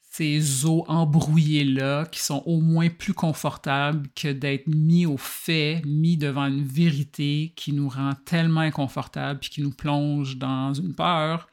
ces 0.00 0.64
eaux 0.64 0.84
embrouillées-là 0.88 2.06
qui 2.06 2.20
sont 2.20 2.42
au 2.46 2.60
moins 2.60 2.88
plus 2.88 3.12
confortables 3.12 4.08
que 4.14 4.32
d'être 4.32 4.66
mis 4.66 5.04
au 5.04 5.18
fait, 5.18 5.82
mis 5.84 6.16
devant 6.16 6.46
une 6.46 6.64
vérité 6.64 7.52
qui 7.56 7.72
nous 7.72 7.88
rend 7.88 8.14
tellement 8.24 8.60
inconfortables 8.60 9.40
puis 9.40 9.50
qui 9.50 9.62
nous 9.62 9.74
plonge 9.74 10.38
dans 10.38 10.72
une 10.72 10.94
peur, 10.94 11.48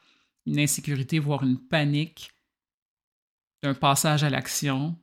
une 0.46 0.60
insécurité, 0.60 1.18
voire 1.18 1.42
une 1.42 1.58
panique 1.58 2.30
d'un 3.62 3.74
passage 3.74 4.22
à 4.24 4.30
l'action 4.30 4.96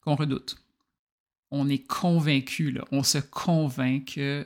qu'on 0.00 0.14
redoute. 0.14 0.63
On 1.56 1.68
est 1.68 1.86
convaincu, 1.86 2.76
on 2.90 3.04
se 3.04 3.18
convainc 3.18 4.14
que 4.16 4.44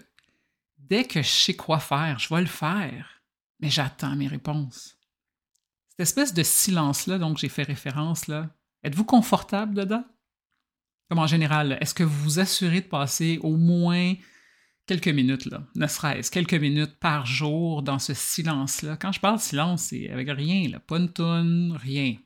dès 0.76 1.04
que 1.04 1.22
je 1.22 1.28
sais 1.28 1.54
quoi 1.54 1.78
faire, 1.78 2.18
je 2.18 2.28
vais 2.32 2.42
le 2.42 2.46
faire, 2.46 3.22
mais 3.60 3.70
j'attends 3.70 4.14
mes 4.14 4.26
réponses. 4.26 4.98
Cette 5.88 6.00
espèce 6.00 6.34
de 6.34 6.42
silence-là, 6.42 7.16
donc 7.16 7.38
j'ai 7.38 7.48
fait 7.48 7.62
référence, 7.62 8.26
là, 8.26 8.54
êtes-vous 8.84 9.04
confortable 9.04 9.74
dedans? 9.74 10.04
Comme 11.08 11.20
en 11.20 11.26
général, 11.26 11.78
est-ce 11.80 11.94
que 11.94 12.04
vous 12.04 12.24
vous 12.24 12.40
assurez 12.40 12.82
de 12.82 12.86
passer 12.88 13.38
au 13.42 13.56
moins 13.56 14.12
quelques 14.86 15.08
minutes, 15.08 15.46
là, 15.46 15.66
ne 15.76 15.86
serait-ce 15.86 16.30
quelques 16.30 16.52
minutes 16.52 16.98
par 17.00 17.24
jour 17.24 17.82
dans 17.82 17.98
ce 17.98 18.12
silence-là? 18.12 18.98
Quand 18.98 19.12
je 19.12 19.20
parle 19.20 19.40
silence, 19.40 19.84
c'est 19.84 20.10
avec 20.10 20.28
rien, 20.28 20.68
là, 20.68 20.78
pas 20.78 20.98
une 20.98 21.10
tonne, 21.10 21.72
rien. 21.72 22.16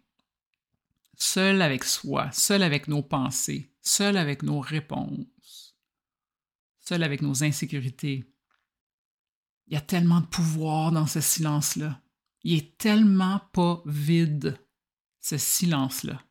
Seul 1.15 1.63
avec 1.63 1.85
soi, 1.85 2.33
seul 2.33 2.65
avec 2.65 2.89
nos 2.89 3.03
pensées, 3.03 3.72
seul 3.83 4.17
avec 4.17 4.43
nos 4.43 4.61
réponses, 4.61 5.77
seul 6.81 7.03
avec 7.03 7.21
nos 7.23 7.45
insécurités. 7.45 8.25
Il 9.67 9.75
y 9.75 9.77
a 9.77 9.81
tellement 9.81 10.21
de 10.21 10.27
pouvoir 10.27 10.93
dans 10.93 11.07
ce 11.07 11.21
silence-là. 11.21 12.01
Il 12.45 12.57
est 12.57 12.79
tellement 12.79 13.41
pas 13.53 13.83
vide, 13.87 14.59
ce 15.21 15.39
silence-là. 15.39 16.23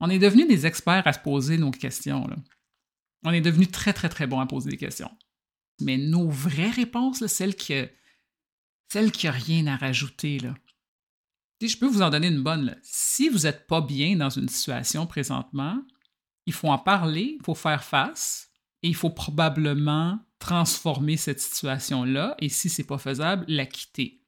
On 0.00 0.10
est 0.10 0.18
devenu 0.18 0.46
des 0.46 0.66
experts 0.66 1.06
à 1.06 1.12
se 1.12 1.18
poser 1.18 1.58
nos 1.58 1.70
questions. 1.70 2.28
On 3.24 3.32
est 3.32 3.40
devenu 3.40 3.66
très, 3.68 3.92
très, 3.92 4.08
très 4.08 4.26
bon 4.26 4.40
à 4.40 4.46
poser 4.46 4.70
des 4.70 4.76
questions. 4.76 5.10
Mais 5.80 5.96
nos 5.96 6.28
vraies 6.28 6.70
réponses, 6.70 7.24
celles 7.26 7.54
qui 7.54 7.74
n'ont 7.74 9.32
rien 9.32 9.66
à 9.68 9.76
rajouter. 9.76 10.38
Je 11.68 11.78
peux 11.78 11.86
vous 11.86 12.02
en 12.02 12.10
donner 12.10 12.28
une 12.28 12.42
bonne. 12.42 12.76
Si 12.82 13.28
vous 13.28 13.40
n'êtes 13.40 13.66
pas 13.66 13.80
bien 13.80 14.16
dans 14.16 14.30
une 14.30 14.48
situation 14.48 15.06
présentement, 15.06 15.82
il 16.46 16.52
faut 16.52 16.68
en 16.68 16.78
parler, 16.78 17.36
il 17.38 17.44
faut 17.44 17.54
faire 17.54 17.84
face, 17.84 18.50
et 18.82 18.88
il 18.88 18.94
faut 18.94 19.10
probablement 19.10 20.18
transformer 20.38 21.16
cette 21.16 21.40
situation-là, 21.40 22.34
et 22.40 22.48
si 22.48 22.68
c'est 22.68 22.84
pas 22.84 22.98
faisable, 22.98 23.44
la 23.48 23.66
quitter. 23.66 24.20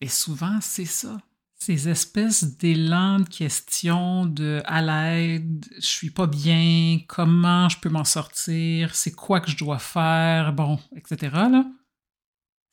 Et 0.00 0.08
souvent, 0.08 0.58
c'est 0.60 0.84
ça. 0.84 1.18
Ces 1.58 1.88
espèces 1.88 2.58
d'élan 2.58 3.20
de 3.20 3.28
questions 3.28 4.26
de 4.26 4.60
à 4.66 4.82
l'aide, 4.82 5.64
je 5.76 5.86
suis 5.86 6.10
pas 6.10 6.26
bien, 6.26 6.98
comment 7.08 7.70
je 7.70 7.78
peux 7.78 7.88
m'en 7.88 8.04
sortir, 8.04 8.94
c'est 8.94 9.12
quoi 9.12 9.40
que 9.40 9.50
je 9.50 9.56
dois 9.56 9.78
faire, 9.78 10.52
bon, 10.52 10.78
etc. 10.94 11.30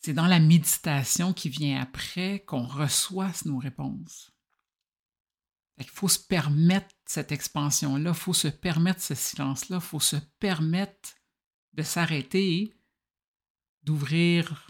C'est 0.01 0.13
dans 0.13 0.27
la 0.27 0.39
méditation 0.39 1.31
qui 1.31 1.50
vient 1.50 1.79
après 1.79 2.39
qu'on 2.39 2.65
reçoit 2.65 3.31
nos 3.46 3.60
réponses. 3.60 4.31
Il 5.77 5.89
faut 5.89 6.08
se 6.08 6.20
permettre 6.20 6.93
cette 7.05 7.31
expansion-là, 7.31 8.12
il 8.12 8.15
faut 8.15 8.34
se 8.34 8.48
permettre 8.48 9.01
ce 9.01 9.15
silence-là, 9.15 9.77
il 9.77 9.81
faut 9.81 10.00
se 10.00 10.15
permettre 10.39 11.10
de 11.74 11.84
s'arrêter, 11.84 12.75
d'ouvrir 13.84 14.70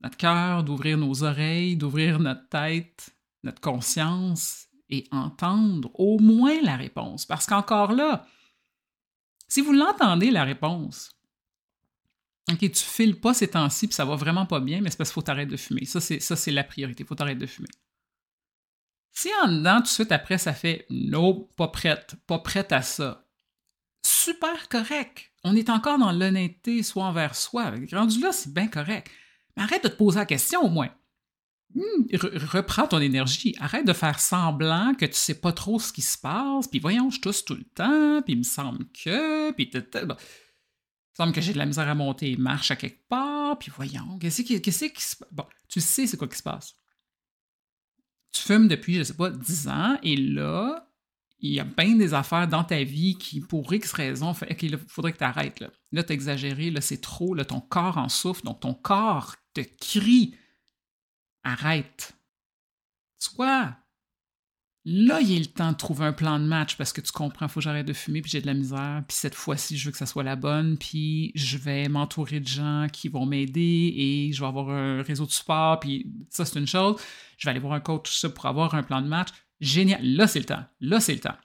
notre 0.00 0.16
cœur, 0.16 0.64
d'ouvrir 0.64 0.96
nos 0.96 1.22
oreilles, 1.22 1.76
d'ouvrir 1.76 2.18
notre 2.18 2.48
tête, 2.48 3.10
notre 3.42 3.60
conscience 3.60 4.68
et 4.88 5.06
entendre 5.10 5.90
au 5.94 6.18
moins 6.18 6.60
la 6.62 6.76
réponse. 6.76 7.26
Parce 7.26 7.46
qu'encore 7.46 7.92
là, 7.92 8.26
si 9.48 9.60
vous 9.60 9.72
l'entendez, 9.72 10.30
la 10.30 10.44
réponse, 10.44 11.17
OK, 12.50 12.58
tu 12.58 12.84
files 12.84 13.20
pas 13.20 13.34
ces 13.34 13.48
temps-ci, 13.48 13.88
puis 13.88 13.94
ça 13.94 14.04
va 14.04 14.16
vraiment 14.16 14.46
pas 14.46 14.60
bien, 14.60 14.80
mais 14.80 14.90
c'est 14.90 14.96
parce 14.96 15.10
qu'il 15.10 15.14
faut 15.14 15.22
t'arrêter 15.22 15.50
de 15.50 15.56
fumer. 15.56 15.84
Ça, 15.84 16.00
c'est, 16.00 16.20
ça, 16.20 16.34
la 16.50 16.64
priorité. 16.64 17.02
Il 17.04 17.06
faut 17.06 17.14
t'arrêter 17.14 17.40
de 17.40 17.46
fumer. 17.46 17.68
Si 19.12 19.28
en 19.42 19.48
dedans, 19.48 19.78
tout 19.78 19.82
de 19.82 19.88
suite 19.88 20.12
après, 20.12 20.38
ça 20.38 20.54
fait 20.54 20.86
non, 20.90 21.48
pas 21.56 21.68
prête, 21.68 22.14
pas 22.26 22.38
prête 22.38 22.72
à 22.72 22.82
ça, 22.82 23.26
super 24.02 24.68
correct. 24.68 25.32
On 25.44 25.56
est 25.56 25.70
encore 25.70 25.98
dans 25.98 26.12
l'honnêteté, 26.12 26.82
soit 26.82 27.04
envers 27.04 27.34
soi. 27.34 27.72
Rendu 27.92 28.20
là, 28.20 28.32
c'est 28.32 28.52
bien 28.52 28.68
correct. 28.68 29.10
Arrête 29.56 29.84
de 29.84 29.88
te 29.88 29.96
poser 29.96 30.18
la 30.18 30.26
question 30.26 30.62
au 30.62 30.68
moins. 30.68 30.90
Hmm, 31.74 32.04
reprends 32.52 32.86
ton 32.86 33.00
énergie. 33.00 33.54
Arrête 33.58 33.86
de 33.86 33.92
faire 33.92 34.20
semblant 34.20 34.94
que 34.94 35.04
tu 35.04 35.14
sais 35.14 35.34
pas 35.34 35.52
trop 35.52 35.78
ce 35.78 35.92
qui 35.92 36.02
se 36.02 36.16
passe. 36.16 36.68
Puis 36.68 36.78
voyons, 36.78 37.10
je 37.10 37.20
tousse 37.20 37.44
tout 37.44 37.54
le 37.54 37.64
temps. 37.64 38.22
Puis 38.22 38.34
il 38.34 38.38
me 38.38 38.42
semble 38.42 38.86
que. 38.92 39.52
Puis 39.52 39.70
il 41.18 41.22
semble 41.24 41.32
que 41.32 41.40
j'ai 41.40 41.52
de 41.52 41.58
la 41.58 41.66
misère 41.66 41.88
à 41.88 41.96
monter 41.96 42.36
marche 42.36 42.70
à 42.70 42.76
quelque 42.76 43.08
part. 43.08 43.58
Puis 43.58 43.72
voyons, 43.74 44.18
qu'est-ce 44.20 44.42
qui, 44.42 44.60
qui 44.60 44.70
se 44.70 45.16
passe? 45.16 45.28
Bon, 45.32 45.44
tu 45.68 45.80
sais 45.80 46.06
c'est 46.06 46.16
quoi 46.16 46.28
qui 46.28 46.38
se 46.38 46.44
passe. 46.44 46.76
Tu 48.30 48.42
fumes 48.42 48.68
depuis, 48.68 48.94
je 48.94 49.02
sais 49.02 49.14
pas, 49.14 49.30
10 49.30 49.68
ans. 49.68 49.98
Et 50.04 50.16
là, 50.16 50.88
il 51.40 51.52
y 51.52 51.58
a 51.58 51.64
bien 51.64 51.96
des 51.96 52.14
affaires 52.14 52.46
dans 52.46 52.62
ta 52.62 52.84
vie 52.84 53.16
qui, 53.16 53.40
pour 53.40 53.72
X 53.72 53.92
raisons, 53.92 54.32
fait, 54.32 54.56
il 54.62 54.78
faudrait 54.78 55.12
que 55.12 55.18
tu 55.18 55.24
arrêtes. 55.24 55.58
Là, 55.58 55.70
là 55.90 56.04
tu 56.04 56.12
exagéré, 56.12 56.70
là, 56.70 56.80
c'est 56.80 57.00
trop, 57.00 57.34
là, 57.34 57.44
ton 57.44 57.60
corps 57.60 57.98
en 57.98 58.08
souffre, 58.08 58.42
donc 58.42 58.60
ton 58.60 58.74
corps 58.74 59.34
te 59.54 59.60
crie 59.60 60.36
Arrête. 61.42 62.14
Soit 63.18 63.76
là, 64.90 65.20
il 65.20 65.32
est 65.32 65.38
le 65.38 65.46
temps 65.46 65.72
de 65.72 65.76
trouver 65.76 66.06
un 66.06 66.12
plan 66.12 66.38
de 66.38 66.44
match 66.44 66.76
parce 66.76 66.92
que 66.92 67.00
tu 67.00 67.12
comprends, 67.12 67.46
il 67.46 67.48
faut 67.50 67.60
que 67.60 67.64
j'arrête 67.64 67.86
de 67.86 67.92
fumer, 67.92 68.22
puis 68.22 68.30
j'ai 68.30 68.40
de 68.40 68.46
la 68.46 68.54
misère, 68.54 69.04
puis 69.06 69.16
cette 69.16 69.34
fois-ci, 69.34 69.76
je 69.76 69.84
veux 69.84 69.92
que 69.92 69.98
ça 69.98 70.06
soit 70.06 70.22
la 70.22 70.36
bonne, 70.36 70.78
puis 70.78 71.30
je 71.34 71.58
vais 71.58 71.88
m'entourer 71.88 72.40
de 72.40 72.46
gens 72.46 72.86
qui 72.90 73.08
vont 73.08 73.26
m'aider 73.26 73.92
et 73.96 74.32
je 74.32 74.40
vais 74.40 74.46
avoir 74.46 74.70
un 74.70 75.02
réseau 75.02 75.26
de 75.26 75.30
support, 75.30 75.80
puis 75.80 76.10
ça, 76.30 76.44
c'est 76.46 76.58
une 76.58 76.66
chose. 76.66 77.00
Je 77.36 77.46
vais 77.46 77.50
aller 77.50 77.60
voir 77.60 77.74
un 77.74 77.80
coach, 77.80 78.26
pour 78.28 78.46
avoir 78.46 78.74
un 78.74 78.82
plan 78.82 79.02
de 79.02 79.08
match. 79.08 79.28
Génial. 79.60 80.02
Là, 80.02 80.26
c'est 80.26 80.38
le 80.38 80.46
temps. 80.46 80.64
Là, 80.80 81.00
c'est 81.00 81.14
le 81.14 81.20
temps. 81.20 81.36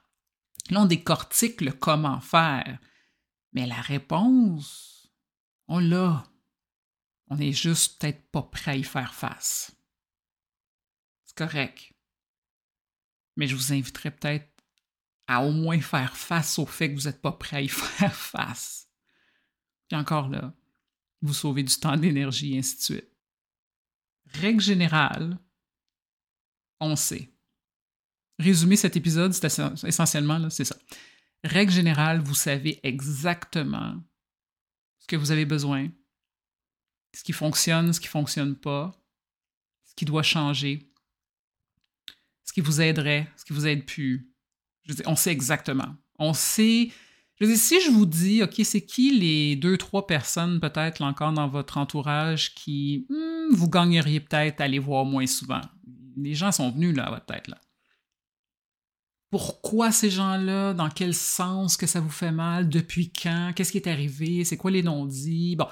Là, 0.70 0.80
on 0.80 0.86
décortique 0.86 1.60
le 1.60 1.72
comment 1.72 2.20
faire. 2.20 2.78
Mais 3.52 3.66
la 3.66 3.80
réponse, 3.80 5.12
on 5.68 5.78
l'a. 5.78 6.24
On 7.28 7.38
est 7.38 7.52
juste 7.52 8.00
peut-être 8.00 8.30
pas 8.30 8.42
prêt 8.42 8.72
à 8.72 8.76
y 8.76 8.82
faire 8.82 9.14
face. 9.14 9.76
C'est 11.24 11.36
correct. 11.36 11.93
Mais 13.36 13.46
je 13.46 13.54
vous 13.54 13.72
inviterai 13.72 14.10
peut-être 14.10 14.48
à 15.26 15.42
au 15.42 15.52
moins 15.52 15.80
faire 15.80 16.16
face 16.16 16.58
au 16.58 16.66
fait 16.66 16.90
que 16.90 17.00
vous 17.00 17.06
n'êtes 17.06 17.22
pas 17.22 17.32
prêt 17.32 17.56
à 17.56 17.62
y 17.62 17.68
faire 17.68 18.14
face. 18.14 18.88
Puis 19.88 19.98
encore 19.98 20.28
là, 20.28 20.54
vous 21.22 21.34
sauvez 21.34 21.62
du 21.62 21.74
temps, 21.76 21.96
d'énergie, 21.96 22.56
ainsi 22.58 22.76
de 22.76 22.82
suite. 22.82 23.10
Règle 24.26 24.60
générale, 24.60 25.38
on 26.80 26.96
sait 26.96 27.34
résumer 28.38 28.76
cet 28.76 28.96
épisode, 28.96 29.32
c'est 29.32 29.86
essentiellement, 29.86 30.50
c'est 30.50 30.64
ça. 30.64 30.76
Règle 31.42 31.72
générale, 31.72 32.20
vous 32.20 32.34
savez 32.34 32.80
exactement 32.82 34.02
ce 34.98 35.06
que 35.06 35.16
vous 35.16 35.30
avez 35.30 35.44
besoin, 35.44 35.88
ce 37.14 37.22
qui 37.22 37.32
fonctionne, 37.32 37.92
ce 37.92 38.00
qui 38.00 38.06
ne 38.06 38.12
fonctionne 38.12 38.56
pas, 38.56 38.98
ce 39.84 39.94
qui 39.94 40.04
doit 40.04 40.22
changer, 40.22 40.90
qui 42.54 42.60
vous 42.60 42.80
aiderait, 42.80 43.28
ce 43.36 43.44
qui 43.44 43.52
vous 43.52 43.66
aide 43.66 43.84
plus. 43.84 44.30
On 45.06 45.16
sait 45.16 45.32
exactement. 45.32 45.94
On 46.18 46.32
sait. 46.32 46.90
Je 47.40 47.46
veux 47.46 47.56
si 47.56 47.80
je 47.80 47.90
vous 47.90 48.06
dis, 48.06 48.42
OK, 48.42 48.60
c'est 48.62 48.82
qui 48.82 49.18
les 49.18 49.56
deux, 49.56 49.76
trois 49.76 50.06
personnes 50.06 50.60
peut-être 50.60 51.02
encore 51.02 51.32
dans 51.32 51.48
votre 51.48 51.78
entourage 51.78 52.54
qui 52.54 53.06
hmm, 53.08 53.54
vous 53.54 53.68
gagneriez 53.68 54.20
peut-être 54.20 54.60
à 54.60 54.64
aller 54.64 54.78
voir 54.78 55.04
moins 55.04 55.26
souvent? 55.26 55.60
Les 56.16 56.34
gens 56.34 56.52
sont 56.52 56.70
venus 56.70 56.96
là 56.96 57.04
à 57.06 57.10
votre 57.10 57.26
tête 57.26 57.48
là 57.48 57.58
pourquoi 59.34 59.90
ces 59.90 60.10
gens-là, 60.10 60.74
dans 60.74 60.88
quel 60.88 61.12
sens 61.12 61.76
que 61.76 61.88
ça 61.88 61.98
vous 61.98 62.08
fait 62.08 62.30
mal, 62.30 62.68
depuis 62.68 63.10
quand, 63.10 63.50
qu'est-ce 63.52 63.72
qui 63.72 63.78
est 63.78 63.88
arrivé, 63.88 64.44
c'est 64.44 64.56
quoi 64.56 64.70
les 64.70 64.84
non-dits? 64.84 65.56
Bon, 65.56 65.66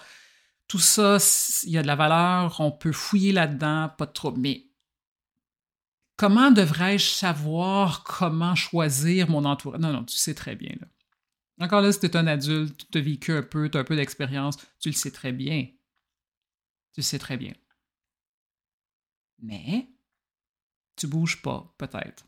tout 0.66 0.80
ça, 0.80 1.18
il 1.62 1.70
y 1.70 1.78
a 1.78 1.82
de 1.82 1.86
la 1.86 1.94
valeur, 1.94 2.56
on 2.58 2.72
peut 2.72 2.90
fouiller 2.90 3.30
là-dedans, 3.30 3.88
pas 3.96 4.08
trop. 4.08 4.34
Mais 4.36 4.66
comment 6.22 6.52
devrais-je 6.52 7.08
savoir 7.08 8.04
comment 8.04 8.54
choisir 8.54 9.28
mon 9.28 9.44
entourage? 9.44 9.80
Non, 9.80 9.92
non, 9.92 10.04
tu 10.04 10.16
sais 10.16 10.34
très 10.34 10.54
bien. 10.54 10.76
Encore 11.58 11.80
là, 11.80 11.90
si 11.90 11.98
tu 11.98 12.06
es 12.06 12.16
un 12.16 12.28
adulte, 12.28 12.86
tu 12.92 12.98
as 12.98 13.00
vécu 13.00 13.32
un 13.32 13.42
peu, 13.42 13.68
tu 13.68 13.76
as 13.76 13.80
un 13.80 13.84
peu 13.84 13.96
d'expérience, 13.96 14.56
tu 14.78 14.88
le 14.88 14.94
sais 14.94 15.10
très 15.10 15.32
bien. 15.32 15.66
Tu 16.92 17.00
le 17.00 17.02
sais 17.02 17.18
très 17.18 17.36
bien. 17.36 17.54
Mais 19.40 19.88
tu 20.94 21.08
bouges 21.08 21.42
pas, 21.42 21.74
peut-être 21.76 22.24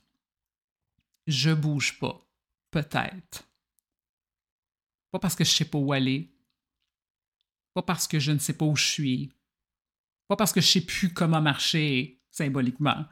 je 1.26 1.52
bouge 1.52 1.98
pas. 1.98 2.20
Peut-être. 2.70 3.48
Pas 5.10 5.18
parce 5.18 5.34
que 5.34 5.44
je 5.44 5.50
sais 5.50 5.64
pas 5.64 5.78
où 5.78 5.92
aller. 5.92 6.36
Pas 7.72 7.82
parce 7.82 8.08
que 8.08 8.18
je 8.18 8.32
ne 8.32 8.38
sais 8.38 8.52
pas 8.52 8.66
où 8.66 8.76
je 8.76 8.86
suis. 8.86 9.32
Pas 10.28 10.36
parce 10.36 10.52
que 10.52 10.60
je 10.60 10.66
sais 10.66 10.80
plus 10.80 11.12
comment 11.12 11.40
marcher 11.40 12.20
symboliquement. 12.30 13.06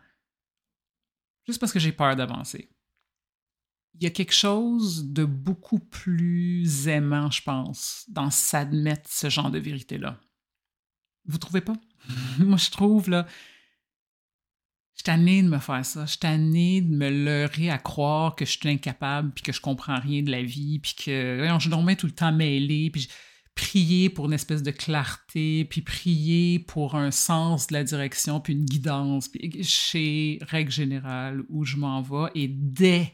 Juste 1.46 1.58
parce 1.58 1.72
que 1.72 1.78
j'ai 1.80 1.92
peur 1.92 2.16
d'avancer. 2.16 2.70
Il 3.94 4.04
y 4.04 4.06
a 4.06 4.10
quelque 4.10 4.34
chose 4.34 5.12
de 5.12 5.24
beaucoup 5.24 5.78
plus 5.78 6.88
aimant, 6.88 7.30
je 7.30 7.42
pense, 7.42 8.06
dans 8.08 8.30
s'admettre 8.30 9.10
ce 9.10 9.28
genre 9.28 9.50
de 9.50 9.58
vérité-là. 9.58 10.18
Vous 11.26 11.38
trouvez 11.38 11.60
pas? 11.60 11.76
Moi, 12.38 12.56
je 12.56 12.70
trouve, 12.70 13.10
là, 13.10 13.26
je 14.94 15.02
suis 15.10 15.42
de 15.42 15.48
me 15.48 15.58
faire 15.58 15.84
ça. 15.84 16.06
Je 16.06 16.12
suis 16.12 16.82
de 16.82 16.94
me 16.94 17.10
leurrer 17.10 17.70
à 17.70 17.78
croire 17.78 18.34
que 18.34 18.44
je 18.44 18.52
suis 18.52 18.68
incapable, 18.68 19.32
puis 19.32 19.42
que 19.42 19.52
je 19.52 19.60
comprends 19.60 19.98
rien 19.98 20.22
de 20.22 20.30
la 20.30 20.42
vie, 20.42 20.78
puis 20.78 20.94
que 20.94 21.58
je 21.58 21.68
dormais 21.68 21.96
tout 21.96 22.06
le 22.06 22.12
temps 22.12 22.32
mêlé, 22.32 22.90
puis 22.90 23.08
prier 23.54 24.08
pour 24.08 24.26
une 24.26 24.32
espèce 24.32 24.62
de 24.62 24.70
clarté, 24.70 25.64
puis 25.64 25.82
prier 25.82 26.58
pour 26.58 26.94
un 26.94 27.10
sens 27.10 27.66
de 27.66 27.74
la 27.74 27.84
direction, 27.84 28.40
puis 28.40 28.54
une 28.54 28.64
guidance, 28.64 29.28
puis 29.28 29.62
chez 29.62 30.38
règle 30.42 30.70
générale 30.70 31.42
où 31.48 31.64
je 31.64 31.76
m'en 31.76 32.02
vais. 32.02 32.30
Et 32.34 32.48
dès 32.48 33.12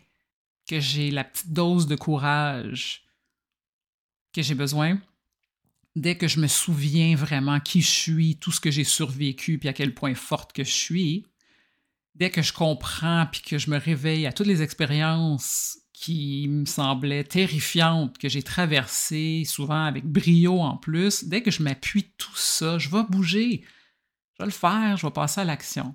que 0.69 0.81
j'ai 0.81 1.11
la 1.11 1.25
petite 1.25 1.53
dose 1.53 1.87
de 1.87 1.97
courage 1.97 3.05
que 4.33 4.43
j'ai 4.43 4.55
besoin, 4.55 5.01
dès 5.97 6.17
que 6.17 6.29
je 6.29 6.41
me 6.41 6.47
souviens 6.47 7.17
vraiment 7.17 7.59
qui 7.61 7.81
je 7.81 7.91
suis, 7.91 8.37
tout 8.37 8.53
ce 8.53 8.61
que 8.61 8.71
j'ai 8.71 8.85
survécu, 8.85 9.59
puis 9.59 9.69
à 9.69 9.73
quel 9.73 9.95
point 9.95 10.15
forte 10.15 10.53
que 10.53 10.65
je 10.65 10.73
suis, 10.73 11.27
dès 12.15 12.31
que 12.31 12.43
je 12.43 12.53
comprends, 12.53 13.27
puis 13.31 13.43
que 13.43 13.59
je 13.59 13.71
me 13.71 13.79
réveille 13.79 14.27
à 14.27 14.33
toutes 14.33 14.47
les 14.47 14.63
expériences 14.63 15.79
qui 16.01 16.47
me 16.49 16.65
semblaient 16.65 17.25
terrifiantes, 17.25 18.19
que 18.19 18.29
j'ai 18.29 18.43
traversées, 18.43 19.43
souvent 19.45 19.85
avec 19.85 20.05
brio 20.05 20.61
en 20.61 20.77
plus, 20.77 21.25
dès 21.25 21.43
que 21.43 21.51
je 21.51 21.63
m'appuie 21.63 22.13
tout 22.17 22.37
ça, 22.37 22.79
je 22.79 22.89
vais 22.89 23.03
bouger, 23.03 23.65
je 24.35 24.43
vais 24.43 24.47
le 24.47 24.53
faire, 24.53 24.97
je 24.97 25.07
vais 25.07 25.13
passer 25.13 25.41
à 25.41 25.45
l'action. 25.45 25.95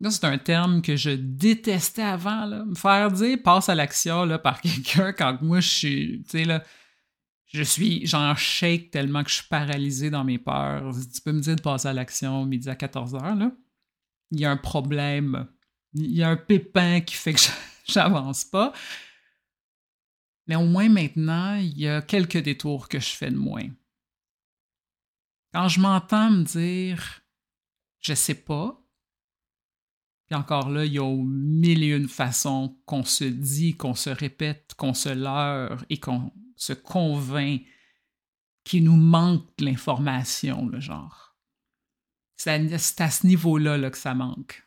Là, 0.00 0.10
c'est 0.10 0.24
un 0.24 0.38
terme 0.38 0.82
que 0.82 0.96
je 0.96 1.10
détestais 1.10 2.02
avant, 2.02 2.46
là. 2.46 2.64
me 2.64 2.74
faire 2.74 3.10
dire 3.12 3.38
passe 3.42 3.68
à 3.68 3.74
l'action 3.74 4.24
là, 4.24 4.38
par 4.38 4.60
quelqu'un 4.62 5.12
quand 5.12 5.42
moi 5.42 5.60
je 5.60 5.68
suis, 5.68 6.22
tu 6.24 6.30
sais, 6.30 6.44
là, 6.44 6.62
je 7.46 7.62
suis 7.62 8.06
genre 8.06 8.36
shake 8.38 8.90
tellement 8.90 9.22
que 9.22 9.30
je 9.30 9.36
suis 9.36 9.48
paralysé 9.48 10.08
dans 10.08 10.24
mes 10.24 10.38
peurs. 10.38 10.90
Tu 11.14 11.20
peux 11.20 11.32
me 11.32 11.40
dire 11.40 11.56
de 11.56 11.60
passer 11.60 11.88
à 11.88 11.92
l'action 11.92 12.46
midi 12.46 12.70
à 12.70 12.74
14 12.74 13.14
heures, 13.14 13.36
là 13.36 13.52
il 14.32 14.40
y 14.40 14.44
a 14.44 14.50
un 14.50 14.56
problème, 14.56 15.46
il 15.92 16.16
y 16.16 16.22
a 16.22 16.30
un 16.30 16.36
pépin 16.36 17.00
qui 17.00 17.14
fait 17.14 17.34
que 17.34 17.40
j'avance 17.88 18.44
pas. 18.44 18.72
Mais 20.46 20.56
au 20.56 20.66
moins 20.66 20.88
maintenant, 20.88 21.54
il 21.54 21.78
y 21.78 21.88
a 21.88 22.02
quelques 22.02 22.42
détours 22.42 22.88
que 22.88 22.98
je 22.98 23.10
fais 23.10 23.30
de 23.30 23.36
moins. 23.36 23.68
Quand 25.52 25.68
je 25.68 25.80
m'entends 25.80 26.30
me 26.30 26.42
dire 26.44 27.22
je 28.00 28.14
sais 28.14 28.34
pas, 28.34 28.82
puis 30.26 30.34
encore 30.34 30.70
là, 30.70 30.84
il 30.84 30.92
y 30.92 30.98
a 30.98 31.16
mille 31.24 31.84
et 31.84 31.88
une 31.88 32.08
façons 32.08 32.76
qu'on 32.84 33.04
se 33.04 33.24
dit, 33.24 33.76
qu'on 33.76 33.94
se 33.94 34.10
répète, 34.10 34.74
qu'on 34.76 34.94
se 34.94 35.10
leurre 35.10 35.84
et 35.88 36.00
qu'on 36.00 36.32
se 36.56 36.72
convainc 36.72 37.62
qu'il 38.64 38.84
nous 38.84 38.96
manque 38.96 39.48
l'information, 39.60 40.66
le 40.66 40.80
genre. 40.80 41.36
C'est 42.36 43.00
à, 43.00 43.10
ce 43.10 43.26
niveau-là 43.26 43.90
que 43.90 43.98
ça 43.98 44.14
manque. 44.14 44.66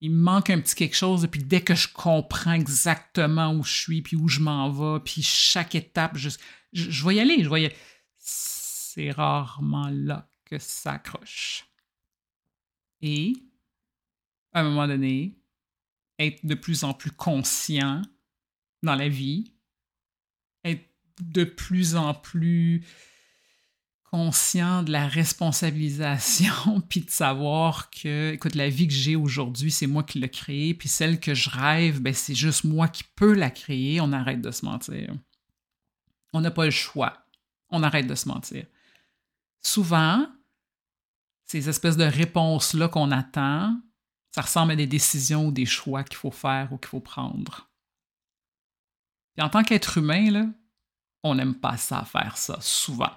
Il 0.00 0.12
me 0.12 0.22
manque 0.22 0.50
un 0.50 0.60
petit 0.60 0.74
quelque 0.74 0.96
chose, 0.96 1.24
et 1.24 1.28
puis 1.28 1.42
dès 1.42 1.60
que 1.60 1.74
je 1.74 1.88
comprends 1.92 2.52
exactement 2.52 3.52
où 3.52 3.64
je 3.64 3.72
suis, 3.72 4.02
puis 4.02 4.16
où 4.16 4.28
je 4.28 4.40
m'en 4.40 4.70
vais, 4.70 5.00
puis 5.00 5.22
chaque 5.22 5.74
étape, 5.74 6.16
je, 6.16 6.30
je, 6.72 7.06
vais 7.06 7.16
y 7.16 7.20
aller, 7.20 7.42
je 7.42 7.48
vais 7.48 7.62
y 7.62 7.66
aller. 7.66 7.76
C'est 8.16 9.10
rarement 9.10 9.90
là 9.90 10.28
que 10.44 10.58
ça 10.58 10.92
accroche. 10.92 11.66
Et, 13.00 13.32
à 14.52 14.60
un 14.60 14.64
moment 14.64 14.86
donné, 14.86 15.36
être 16.18 16.44
de 16.44 16.54
plus 16.54 16.84
en 16.84 16.94
plus 16.94 17.10
conscient 17.10 18.02
dans 18.82 18.94
la 18.94 19.08
vie, 19.08 19.52
être 20.64 20.88
de 21.20 21.44
plus 21.44 21.96
en 21.96 22.14
plus 22.14 22.84
conscient 24.10 24.82
de 24.82 24.90
la 24.90 25.06
responsabilisation, 25.06 26.80
puis 26.88 27.02
de 27.02 27.10
savoir 27.10 27.90
que, 27.90 28.32
écoute, 28.32 28.54
la 28.54 28.68
vie 28.68 28.88
que 28.88 28.94
j'ai 28.94 29.16
aujourd'hui, 29.16 29.70
c'est 29.70 29.86
moi 29.86 30.02
qui 30.02 30.18
l'ai 30.18 30.30
créée, 30.30 30.74
puis 30.74 30.88
celle 30.88 31.20
que 31.20 31.34
je 31.34 31.50
rêve, 31.50 32.00
ben, 32.00 32.14
c'est 32.14 32.34
juste 32.34 32.64
moi 32.64 32.88
qui 32.88 33.04
peux 33.16 33.34
la 33.34 33.50
créer. 33.50 34.00
On 34.00 34.12
arrête 34.12 34.40
de 34.40 34.50
se 34.50 34.64
mentir. 34.64 35.14
On 36.32 36.40
n'a 36.40 36.50
pas 36.50 36.64
le 36.64 36.70
choix. 36.70 37.24
On 37.70 37.82
arrête 37.82 38.06
de 38.06 38.14
se 38.14 38.28
mentir. 38.28 38.66
Souvent, 39.60 40.26
ces 41.44 41.68
espèces 41.68 41.96
de 41.96 42.04
réponses-là 42.04 42.88
qu'on 42.88 43.10
attend, 43.10 43.78
ça 44.34 44.42
ressemble 44.42 44.72
à 44.72 44.76
des 44.76 44.86
décisions 44.86 45.46
ou 45.46 45.52
des 45.52 45.66
choix 45.66 46.04
qu'il 46.04 46.16
faut 46.16 46.30
faire 46.30 46.72
ou 46.72 46.78
qu'il 46.78 46.88
faut 46.88 47.00
prendre. 47.00 47.68
Puis 49.34 49.44
en 49.44 49.48
tant 49.48 49.62
qu'être 49.62 49.98
humain, 49.98 50.52
on 51.22 51.34
n'aime 51.34 51.54
pas 51.54 51.76
ça 51.76 52.04
faire 52.04 52.36
ça, 52.36 52.58
souvent. 52.60 53.12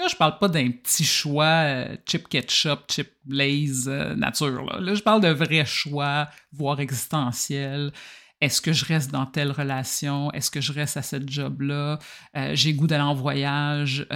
Là, 0.00 0.06
je 0.08 0.16
parle 0.16 0.38
pas 0.38 0.48
d'un 0.48 0.70
petit 0.70 1.04
choix 1.04 1.44
euh, 1.44 1.94
chip 2.06 2.26
ketchup, 2.26 2.90
chip 2.90 3.12
blaze 3.26 3.86
euh, 3.86 4.14
nature. 4.14 4.64
Là. 4.64 4.94
je 4.94 5.02
parle 5.02 5.20
de 5.20 5.28
vrais 5.28 5.66
choix, 5.66 6.26
voire 6.52 6.80
existentiels. 6.80 7.92
Est-ce 8.40 8.62
que 8.62 8.72
je 8.72 8.86
reste 8.86 9.10
dans 9.10 9.26
telle 9.26 9.50
relation? 9.50 10.32
Est-ce 10.32 10.50
que 10.50 10.62
je 10.62 10.72
reste 10.72 10.96
à 10.96 11.02
cette 11.02 11.28
job-là? 11.28 11.98
Euh, 12.34 12.54
j'ai 12.54 12.72
goût 12.72 12.86
d'aller 12.86 13.02
en 13.02 13.12
voyage. 13.12 14.06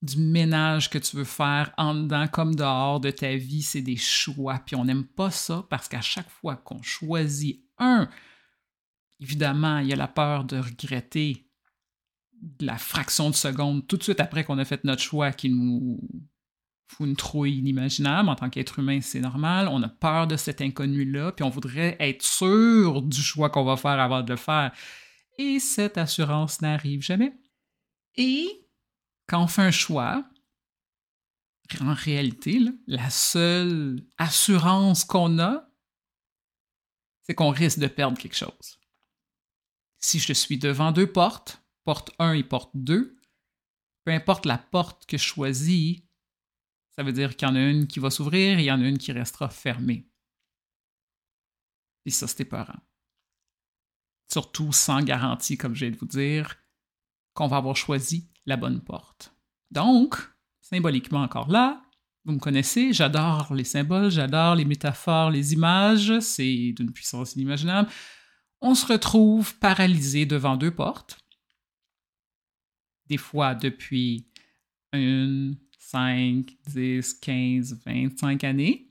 du 0.00 0.16
ménage 0.18 0.90
que 0.90 0.98
tu 0.98 1.16
veux 1.16 1.24
faire 1.24 1.72
en 1.76 1.92
dedans 1.92 2.28
comme 2.28 2.54
dehors 2.54 3.00
de 3.00 3.10
ta 3.10 3.34
vie, 3.34 3.62
c'est 3.62 3.82
des 3.82 3.96
choix. 3.96 4.60
Puis 4.64 4.76
on 4.76 4.84
n'aime 4.84 5.06
pas 5.06 5.32
ça 5.32 5.66
parce 5.68 5.88
qu'à 5.88 6.02
chaque 6.02 6.30
fois 6.30 6.54
qu'on 6.54 6.82
choisit 6.82 7.64
un, 7.78 8.08
évidemment, 9.18 9.78
il 9.78 9.88
y 9.88 9.92
a 9.92 9.96
la 9.96 10.06
peur 10.06 10.44
de 10.44 10.58
regretter 10.58 11.47
de 12.40 12.66
la 12.66 12.78
fraction 12.78 13.30
de 13.30 13.34
seconde 13.34 13.86
tout 13.86 13.96
de 13.96 14.02
suite 14.02 14.20
après 14.20 14.44
qu'on 14.44 14.58
a 14.58 14.64
fait 14.64 14.84
notre 14.84 15.02
choix 15.02 15.32
qui 15.32 15.50
nous 15.50 16.00
fout 16.88 17.06
une 17.06 17.16
trouille 17.16 17.58
inimaginable. 17.58 18.28
En 18.28 18.34
tant 18.34 18.50
qu'être 18.50 18.78
humain, 18.78 19.00
c'est 19.00 19.20
normal. 19.20 19.68
On 19.68 19.82
a 19.82 19.88
peur 19.88 20.26
de 20.26 20.36
cet 20.36 20.60
inconnu-là, 20.60 21.32
puis 21.32 21.44
on 21.44 21.50
voudrait 21.50 21.96
être 22.00 22.22
sûr 22.22 23.02
du 23.02 23.20
choix 23.20 23.50
qu'on 23.50 23.64
va 23.64 23.76
faire 23.76 24.00
avant 24.00 24.22
de 24.22 24.30
le 24.30 24.36
faire. 24.36 24.72
Et 25.38 25.60
cette 25.60 25.98
assurance 25.98 26.60
n'arrive 26.60 27.02
jamais. 27.02 27.38
Et 28.16 28.66
quand 29.26 29.42
on 29.44 29.46
fait 29.46 29.62
un 29.62 29.70
choix, 29.70 30.24
en 31.80 31.94
réalité, 31.94 32.60
la 32.86 33.10
seule 33.10 34.02
assurance 34.16 35.04
qu'on 35.04 35.38
a, 35.38 35.68
c'est 37.22 37.34
qu'on 37.34 37.50
risque 37.50 37.78
de 37.78 37.86
perdre 37.86 38.18
quelque 38.18 38.36
chose. 38.36 38.80
Si 39.98 40.18
je 40.18 40.32
suis 40.32 40.58
devant 40.58 40.92
deux 40.92 41.06
portes, 41.06 41.62
porte 41.88 42.10
1 42.18 42.34
et 42.34 42.44
porte 42.44 42.72
2, 42.74 43.16
peu 44.04 44.12
importe 44.12 44.44
la 44.44 44.58
porte 44.58 45.06
que 45.06 45.16
je 45.16 45.24
choisis, 45.24 46.02
ça 46.90 47.02
veut 47.02 47.14
dire 47.14 47.34
qu'il 47.34 47.48
y 47.48 47.50
en 47.50 47.54
a 47.54 47.62
une 47.62 47.86
qui 47.86 47.98
va 47.98 48.10
s'ouvrir 48.10 48.58
et 48.58 48.62
il 48.62 48.66
y 48.66 48.70
en 48.70 48.82
a 48.82 48.86
une 48.86 48.98
qui 48.98 49.10
restera 49.10 49.48
fermée. 49.48 50.06
Et 52.04 52.10
ça, 52.10 52.26
c'était 52.26 52.42
épeurant. 52.42 52.78
Surtout 54.30 54.70
sans 54.70 55.00
garantie, 55.00 55.56
comme 55.56 55.74
je 55.74 55.86
viens 55.86 55.94
de 55.94 55.96
vous 55.96 56.04
dire, 56.04 56.56
qu'on 57.32 57.46
va 57.46 57.56
avoir 57.56 57.74
choisi 57.74 58.30
la 58.44 58.58
bonne 58.58 58.82
porte. 58.82 59.34
Donc, 59.70 60.18
symboliquement 60.60 61.22
encore 61.22 61.48
là, 61.48 61.80
vous 62.26 62.32
me 62.32 62.38
connaissez, 62.38 62.92
j'adore 62.92 63.54
les 63.54 63.64
symboles, 63.64 64.10
j'adore 64.10 64.56
les 64.56 64.66
métaphores, 64.66 65.30
les 65.30 65.54
images, 65.54 66.20
c'est 66.20 66.74
d'une 66.76 66.92
puissance 66.92 67.34
inimaginable. 67.34 67.88
On 68.60 68.74
se 68.74 68.84
retrouve 68.84 69.58
paralysé 69.58 70.26
devant 70.26 70.58
deux 70.58 70.74
portes 70.74 71.18
des 73.08 73.16
fois 73.16 73.54
depuis 73.54 74.26
une, 74.92 75.56
5, 75.78 76.44
10, 76.66 77.14
15, 77.14 77.80
25 77.86 78.44
années. 78.44 78.90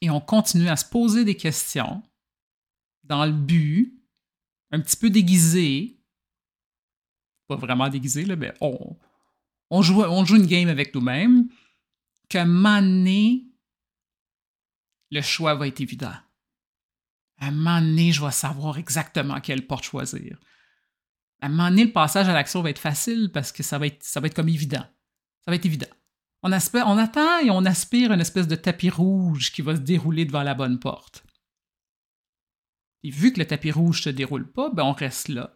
Et 0.00 0.08
on 0.08 0.20
continue 0.20 0.68
à 0.68 0.76
se 0.76 0.84
poser 0.84 1.24
des 1.24 1.36
questions 1.36 2.02
dans 3.04 3.26
le 3.26 3.32
but, 3.32 3.94
un 4.70 4.80
petit 4.80 4.96
peu 4.96 5.10
déguisé, 5.10 5.98
pas 7.48 7.56
vraiment 7.56 7.88
déguisé, 7.88 8.24
là, 8.24 8.36
mais 8.36 8.54
on, 8.60 9.82
joue, 9.82 10.02
on 10.02 10.24
joue 10.24 10.36
une 10.36 10.46
game 10.46 10.68
avec 10.68 10.94
nous-mêmes, 10.94 11.48
moment 12.34 12.80
donné, 12.80 13.44
le 15.10 15.22
choix 15.22 15.54
va 15.54 15.66
être 15.66 15.80
évident. 15.80 16.14
À 17.38 17.46
un 17.46 17.50
moment 17.50 17.80
donné, 17.80 18.12
je 18.12 18.24
vais 18.24 18.30
savoir 18.30 18.78
exactement 18.78 19.40
quelle 19.40 19.66
porte 19.66 19.84
choisir 19.84 20.38
à 21.40 21.48
le 21.48 21.92
passage 21.92 22.28
à 22.28 22.32
l'action 22.32 22.62
va 22.62 22.70
être 22.70 22.78
facile 22.78 23.30
parce 23.32 23.52
que 23.52 23.62
ça 23.62 23.78
va 23.78 23.86
être, 23.86 24.02
ça 24.02 24.20
va 24.20 24.26
être 24.26 24.34
comme 24.34 24.48
évident. 24.48 24.84
Ça 25.44 25.50
va 25.50 25.54
être 25.54 25.66
évident. 25.66 25.88
On, 26.42 26.50
on 26.50 26.98
attend 26.98 27.38
et 27.40 27.50
on 27.50 27.64
aspire 27.64 28.12
une 28.12 28.20
espèce 28.20 28.48
de 28.48 28.56
tapis 28.56 28.90
rouge 28.90 29.52
qui 29.52 29.62
va 29.62 29.76
se 29.76 29.80
dérouler 29.80 30.24
devant 30.24 30.42
la 30.42 30.54
bonne 30.54 30.78
porte. 30.78 31.24
Et 33.02 33.10
vu 33.10 33.32
que 33.32 33.38
le 33.38 33.46
tapis 33.46 33.70
rouge 33.70 33.98
ne 33.98 34.02
se 34.02 34.10
déroule 34.10 34.50
pas, 34.50 34.70
ben 34.70 34.84
on 34.84 34.92
reste 34.92 35.28
là. 35.28 35.54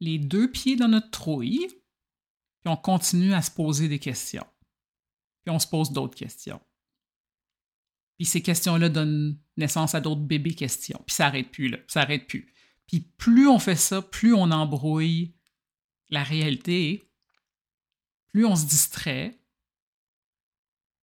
les 0.00 0.18
deux 0.18 0.50
pieds 0.50 0.76
dans 0.76 0.88
notre 0.88 1.10
trouille, 1.10 1.66
puis 1.66 2.72
on 2.72 2.76
continue 2.76 3.34
à 3.34 3.42
se 3.42 3.50
poser 3.50 3.88
des 3.88 3.98
questions. 3.98 4.46
Puis 5.44 5.54
on 5.54 5.58
se 5.58 5.66
pose 5.66 5.92
d'autres 5.92 6.16
questions. 6.16 6.60
Puis 8.16 8.26
ces 8.26 8.42
questions-là 8.42 8.88
donnent 8.88 9.38
naissance 9.56 9.94
à 9.94 10.00
d'autres 10.00 10.22
bébés 10.22 10.54
questions. 10.54 11.00
Puis 11.06 11.14
ça 11.14 11.24
n'arrête 11.24 11.50
plus, 11.50 11.68
là. 11.68 11.78
Ça 11.86 12.00
n'arrête 12.00 12.26
plus. 12.26 12.52
Puis 12.88 13.00
plus 13.00 13.46
on 13.46 13.58
fait 13.58 13.76
ça, 13.76 14.02
plus 14.02 14.34
on 14.34 14.50
embrouille 14.50 15.36
la 16.08 16.24
réalité, 16.24 17.12
plus 18.28 18.46
on 18.46 18.56
se 18.56 18.66
distrait, 18.66 19.38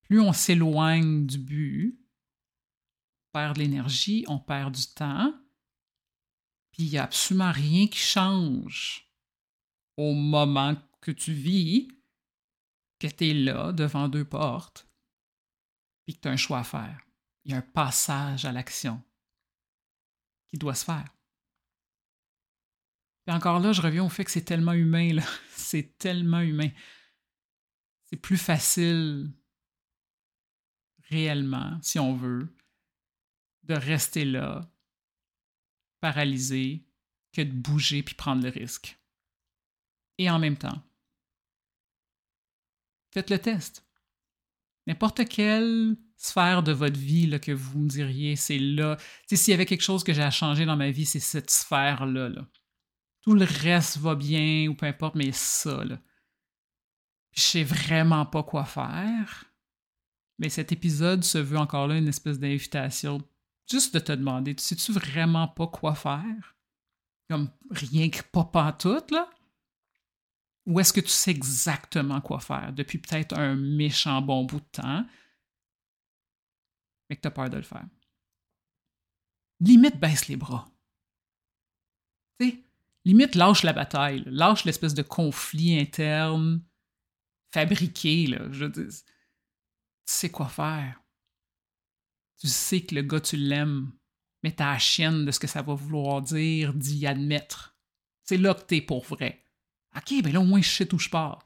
plus 0.02 0.19
on 0.19 0.34
s'éloigne 0.34 1.28
du 1.28 1.38
but, 1.38 2.00
on 3.28 3.32
perd 3.34 3.56
de 3.56 3.62
l'énergie, 3.62 4.26
on 4.28 4.39
perd 4.39 4.74
du 4.74 4.86
temps, 4.88 5.34
puis 6.71 6.84
il 6.84 6.89
n'y 6.89 6.98
a 6.98 7.04
absolument 7.04 7.52
rien 7.52 7.88
qui 7.88 8.00
change 8.00 9.08
au 9.95 10.13
moment 10.13 10.76
que 11.02 11.12
tu 11.12 11.34
vis, 11.34 11.88
que 12.98 13.08
tu 13.08 13.30
es 13.30 13.34
là 13.34 13.71
devant 13.71 14.10
deux 14.10 14.26
portes, 14.26 14.88
puis 16.06 16.15
que 16.15 16.21
tu 16.21 16.28
as 16.28 16.32
un 16.32 16.38
choix 16.38 16.60
à 16.60 16.63
faire. 16.63 17.06
Il 17.43 17.52
y 17.52 17.54
a 17.54 17.58
un 17.58 17.62
passage 17.62 18.45
à 18.45 18.52
l'action 18.52 19.04
qui 20.48 20.58
doit 20.58 20.74
se 20.74 20.86
faire. 20.86 21.14
Et 23.27 23.31
encore 23.31 23.59
là, 23.59 23.71
je 23.71 23.81
reviens 23.81 24.03
au 24.03 24.09
fait 24.09 24.23
que 24.23 24.31
c'est 24.31 24.43
tellement 24.43 24.73
humain, 24.73 25.13
là. 25.13 25.23
C'est 25.55 25.97
tellement 25.97 26.41
humain. 26.41 26.69
C'est 28.03 28.17
plus 28.17 28.38
facile, 28.38 29.31
réellement, 31.09 31.79
si 31.81 31.97
on 31.97 32.15
veut, 32.15 32.55
de 33.63 33.73
rester 33.73 34.25
là, 34.25 34.61
paralysé, 36.01 36.85
que 37.33 37.41
de 37.41 37.51
bouger 37.51 38.03
puis 38.03 38.13
prendre 38.13 38.43
le 38.43 38.49
risque. 38.49 38.97
Et 40.19 40.29
en 40.29 40.38
même 40.38 40.55
temps, 40.55 40.83
faites 43.11 43.31
le 43.31 43.39
test. 43.39 43.83
N'importe 44.85 45.27
quelle 45.27 45.97
sphère 46.15 46.61
de 46.61 46.71
votre 46.73 46.99
vie 46.99 47.25
là, 47.25 47.39
que 47.39 47.51
vous 47.51 47.79
me 47.79 47.89
diriez, 47.89 48.35
c'est 48.35 48.59
là. 48.59 48.97
S'il 49.27 49.51
y 49.51 49.53
avait 49.53 49.65
quelque 49.65 49.81
chose 49.81 50.03
que 50.03 50.13
j'ai 50.13 50.21
à 50.21 50.31
changer 50.31 50.65
dans 50.65 50.77
ma 50.77 50.91
vie, 50.91 51.05
c'est 51.05 51.19
cette 51.19 51.49
sphère-là. 51.49 52.29
Là 52.29 52.47
tout 53.25 53.33
le 53.33 53.45
reste 53.45 53.97
va 53.97 54.13
bien 54.13 54.67
ou 54.69 54.75
peu 54.75 54.85
importe, 54.85 55.15
mais 55.15 55.31
ça, 55.31 55.83
là. 55.83 55.99
Je 57.31 57.41
sais 57.41 57.63
vraiment 57.63 58.25
pas 58.25 58.43
quoi 58.43 58.65
faire. 58.65 59.45
Mais 60.38 60.49
cet 60.49 60.71
épisode 60.71 61.23
se 61.23 61.39
veut 61.39 61.57
encore 61.57 61.88
là 61.88 61.97
une 61.97 62.07
espèce 62.07 62.39
d'invitation 62.39 63.17
juste 63.69 63.95
de 63.95 63.99
te 63.99 64.11
demander, 64.11 64.55
tu 64.55 64.63
sais-tu 64.63 64.91
vraiment 64.91 65.47
pas 65.47 65.67
quoi 65.67 65.95
faire? 65.95 66.55
Comme 67.27 67.49
rien 67.71 68.09
que 68.11 68.21
pas 68.21 68.71
tout, 68.73 69.01
là? 69.09 69.27
Ou 70.67 70.79
est-ce 70.79 70.93
que 70.93 71.01
tu 71.01 71.09
sais 71.09 71.31
exactement 71.31 72.21
quoi 72.21 72.39
faire 72.39 72.73
depuis 72.73 72.99
peut-être 72.99 73.35
un 73.38 73.55
méchant 73.55 74.21
bon 74.21 74.45
bout 74.45 74.59
de 74.59 74.65
temps, 74.71 75.05
mais 77.09 77.15
que 77.15 77.21
tu 77.21 77.27
as 77.27 77.31
peur 77.31 77.49
de 77.49 77.57
le 77.57 77.63
faire? 77.63 77.88
Limite, 79.59 79.99
baisse 79.99 80.27
les 80.27 80.35
bras. 80.35 80.67
Tu 82.39 82.49
sais, 82.49 82.64
limite 83.05 83.35
lâche 83.35 83.63
la 83.63 83.73
bataille, 83.73 84.23
lâche 84.25 84.65
l'espèce 84.65 84.93
de 84.93 85.03
conflit 85.03 85.79
interne 85.79 86.61
fabriqué. 87.53 88.27
Là, 88.27 88.51
je 88.51 88.65
tu 88.65 88.89
sais 90.05 90.29
quoi 90.29 90.49
faire. 90.49 91.01
Tu 92.39 92.47
sais 92.47 92.81
que 92.81 92.93
le 92.93 93.01
gars, 93.01 93.21
tu 93.21 93.37
l'aimes, 93.37 93.91
mais 94.43 94.51
t'as 94.51 94.73
la 94.73 94.79
chienne 94.79 95.25
de 95.25 95.31
ce 95.31 95.39
que 95.39 95.47
ça 95.47 95.61
va 95.61 95.73
vouloir 95.73 96.21
dire 96.21 96.73
d'y 96.73 97.07
admettre. 97.07 97.77
C'est 98.23 98.37
là 98.37 98.53
que 98.53 98.63
t'es 98.63 98.81
pour 98.81 99.05
vrai. 99.05 99.43
OK, 99.95 100.21
ben 100.21 100.33
là, 100.33 100.41
au 100.41 100.43
moins, 100.43 100.61
je 100.61 100.69
sais 100.69 100.93
où 100.93 100.99
je 100.99 101.09
pars. 101.09 101.43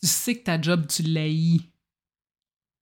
Tu 0.00 0.06
sais 0.06 0.38
que 0.38 0.44
ta 0.44 0.60
job, 0.60 0.86
tu 0.86 1.02
l'haïs. 1.02 1.62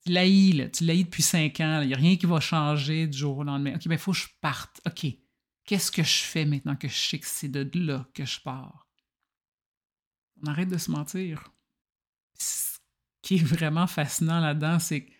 Tu 0.05 0.13
l'haïs, 0.13 0.53
là. 0.55 0.69
Tu 0.69 0.85
l'haïs 0.85 1.05
depuis 1.05 1.23
cinq 1.23 1.61
ans. 1.61 1.81
Il 1.83 1.89
n'y 1.89 1.95
a 1.95 1.99
rien 1.99 2.17
qui 2.17 2.27
va 2.27 2.41
changer 2.41 3.07
du 3.07 3.17
jour 3.17 3.39
au 3.39 3.45
lendemain. 3.45 3.77
OK, 3.77 3.87
ben 3.87 3.99
faut 3.99 4.13
que 4.13 4.19
je 4.19 4.27
parte. 4.41 4.81
OK. 4.87 5.07
Qu'est-ce 5.65 5.91
que 5.91 6.03
je 6.03 6.23
fais 6.23 6.45
maintenant 6.45 6.77
que 6.77 6.89
je 6.89 6.97
sais 6.97 7.19
que 7.19 7.27
c'est 7.27 7.49
de 7.49 7.69
là 7.79 8.07
que 8.15 8.25
je 8.25 8.41
pars? 8.41 8.87
On 10.43 10.47
arrête 10.47 10.69
de 10.69 10.79
se 10.79 10.91
mentir. 10.91 11.53
Ce 12.39 12.79
qui 13.23 13.37
est 13.37 13.45
vraiment 13.45 13.87
fascinant 13.87 14.41
là-dedans, 14.41 14.79
c'est 14.79 15.07
que 15.07 15.13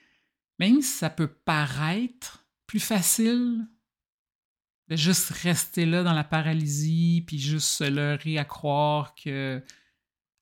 même 0.59 0.83
si 0.83 0.93
ça 0.93 1.11
peut 1.11 1.33
paraître 1.33 2.47
plus 2.67 2.81
facile 2.81 3.67
de 4.89 4.97
juste 4.97 5.31
rester 5.31 5.87
là 5.87 6.03
dans 6.03 6.13
la 6.13 6.25
paralysie, 6.25 7.25
puis 7.27 7.39
juste 7.39 7.69
se 7.69 7.85
leurrer 7.85 8.39
à 8.39 8.45
croire 8.45 9.15
que 9.15 9.65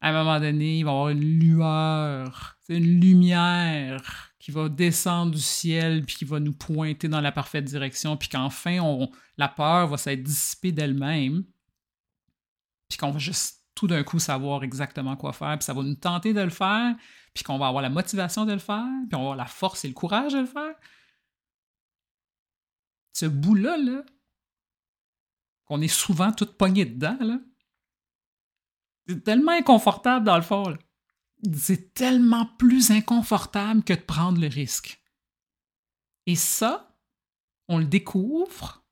à 0.01 0.09
un 0.09 0.13
moment 0.13 0.41
donné, 0.41 0.79
il 0.79 0.85
va 0.85 0.91
y 0.91 0.95
avoir 0.95 1.09
une 1.11 1.39
lueur, 1.39 2.59
une 2.69 3.01
lumière 3.01 4.32
qui 4.43 4.51
va 4.51 4.69
descendre 4.69 5.31
du 5.31 5.41
ciel, 5.41 6.05
puis 6.05 6.17
qui 6.17 6.25
va 6.25 6.41
nous 6.41 6.53
pointer 6.53 7.07
dans 7.07 7.21
la 7.21 7.31
parfaite 7.31 7.65
direction, 7.65 8.17
puis 8.17 8.29
qu'enfin, 8.29 9.07
la 9.39 9.47
peur 9.47 9.87
va 9.87 9.97
s'être 9.97 10.25
dissipée 10.25 10.73
d'elle-même, 10.73 11.45
puis 12.89 12.99
qu'on 12.99 13.13
va 13.13 13.21
juste 13.21 13.65
tout 13.77 13.87
d'un 13.87 14.03
coup 14.03 14.19
savoir 14.19 14.65
exactement 14.65 15.17
quoi 15.17 15.33
faire, 15.33 15.57
puis 15.57 15.65
ça 15.65 15.73
va 15.73 15.85
nous 15.85 15.95
tenter 15.95 16.33
de 16.33 16.41
le 16.41 16.51
faire, 16.51 16.97
puis 17.33 17.45
qu'on 17.45 17.57
va 17.57 17.69
avoir 17.69 17.85
la 17.85 17.89
motivation 17.89 18.45
de 18.45 18.53
le 18.53 18.59
faire, 18.59 18.85
puis 19.09 19.15
on 19.15 19.19
va 19.19 19.23
avoir 19.27 19.37
la 19.37 19.47
force 19.47 19.85
et 19.85 19.89
le 19.89 19.95
courage 19.95 20.33
de 20.33 20.41
le 20.41 20.47
faire. 20.47 20.75
Ce 23.13 23.27
bout-là, 23.27 23.77
là, 23.77 24.03
qu'on 25.67 25.81
est 25.81 25.87
souvent 25.87 26.33
tout 26.33 26.47
pogné 26.47 26.85
dedans, 26.85 27.17
là, 27.21 27.39
c'est 29.07 29.23
tellement 29.23 29.53
inconfortable 29.53 30.27
dans 30.27 30.37
le 30.37 30.43
fond. 30.43 30.77
C'est 31.43 31.95
tellement 31.95 32.47
plus 32.47 32.91
inconfortable 32.91 33.83
que 33.83 33.95
de 33.95 34.01
prendre 34.01 34.41
le 34.41 34.47
risque. 34.47 35.03
Et 36.27 36.37
ça, 36.37 36.97
on 37.69 37.79
le 37.79 37.85
découvre 37.85 38.85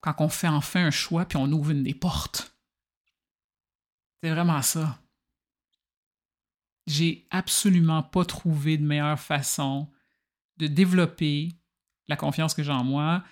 quand 0.00 0.14
on 0.18 0.28
fait 0.28 0.48
enfin 0.48 0.86
un 0.86 0.90
choix 0.90 1.24
puis 1.24 1.38
on 1.38 1.50
ouvre 1.52 1.70
une 1.70 1.84
des 1.84 1.94
portes. 1.94 2.54
C'est 4.22 4.30
vraiment 4.30 4.62
ça. 4.62 5.00
J'ai 6.86 7.26
absolument 7.30 8.02
pas 8.02 8.24
trouvé 8.24 8.76
de 8.76 8.84
meilleure 8.84 9.20
façon 9.20 9.90
de 10.56 10.66
développer 10.66 11.50
la 12.08 12.16
confiance 12.16 12.54
que 12.54 12.62
j'ai 12.62 12.72
en 12.72 12.84
moi, 12.84 13.22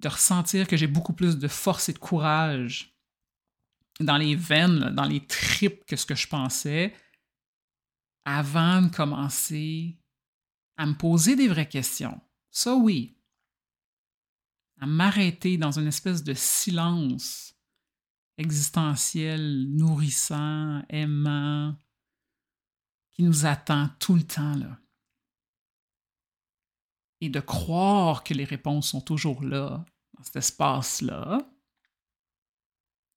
de 0.00 0.08
ressentir 0.08 0.66
que 0.66 0.76
j'ai 0.76 0.86
beaucoup 0.86 1.12
plus 1.12 1.38
de 1.38 1.48
force 1.48 1.88
et 1.88 1.92
de 1.92 1.98
courage 1.98 2.93
dans 4.00 4.16
les 4.16 4.34
veines, 4.34 4.90
dans 4.94 5.04
les 5.04 5.26
tripes 5.26 5.84
que 5.86 5.96
ce 5.96 6.06
que 6.06 6.14
je 6.14 6.26
pensais 6.26 6.94
avant 8.24 8.82
de 8.82 8.88
commencer 8.88 9.98
à 10.76 10.86
me 10.86 10.94
poser 10.94 11.36
des 11.36 11.48
vraies 11.48 11.68
questions. 11.68 12.20
Ça 12.50 12.74
oui. 12.74 13.16
À 14.80 14.86
m'arrêter 14.86 15.56
dans 15.56 15.78
une 15.78 15.86
espèce 15.86 16.24
de 16.24 16.34
silence 16.34 17.54
existentiel, 18.36 19.68
nourrissant, 19.70 20.82
aimant, 20.88 21.76
qui 23.10 23.22
nous 23.22 23.46
attend 23.46 23.88
tout 24.00 24.16
le 24.16 24.24
temps 24.24 24.56
là. 24.56 24.78
Et 27.20 27.28
de 27.28 27.40
croire 27.40 28.24
que 28.24 28.34
les 28.34 28.44
réponses 28.44 28.88
sont 28.88 29.00
toujours 29.00 29.42
là, 29.44 29.84
dans 30.16 30.24
cet 30.24 30.36
espace-là, 30.36 31.38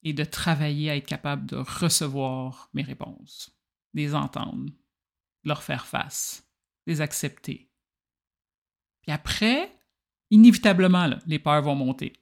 et 0.08 0.14
de 0.14 0.24
travailler 0.24 0.90
à 0.90 0.96
être 0.96 1.06
capable 1.06 1.46
de 1.46 1.58
recevoir 1.58 2.70
mes 2.74 2.82
réponses, 2.82 3.52
les 3.94 4.16
entendre, 4.16 4.72
leur 5.44 5.64
faire 5.64 5.86
face, 5.86 6.50
les 6.86 7.02
accepter. 7.02 7.70
Puis 9.02 9.12
après, 9.12 9.70
inévitablement, 10.30 11.10
les 11.26 11.40
peurs 11.40 11.62
vont 11.62 11.76
monter. 11.76 12.14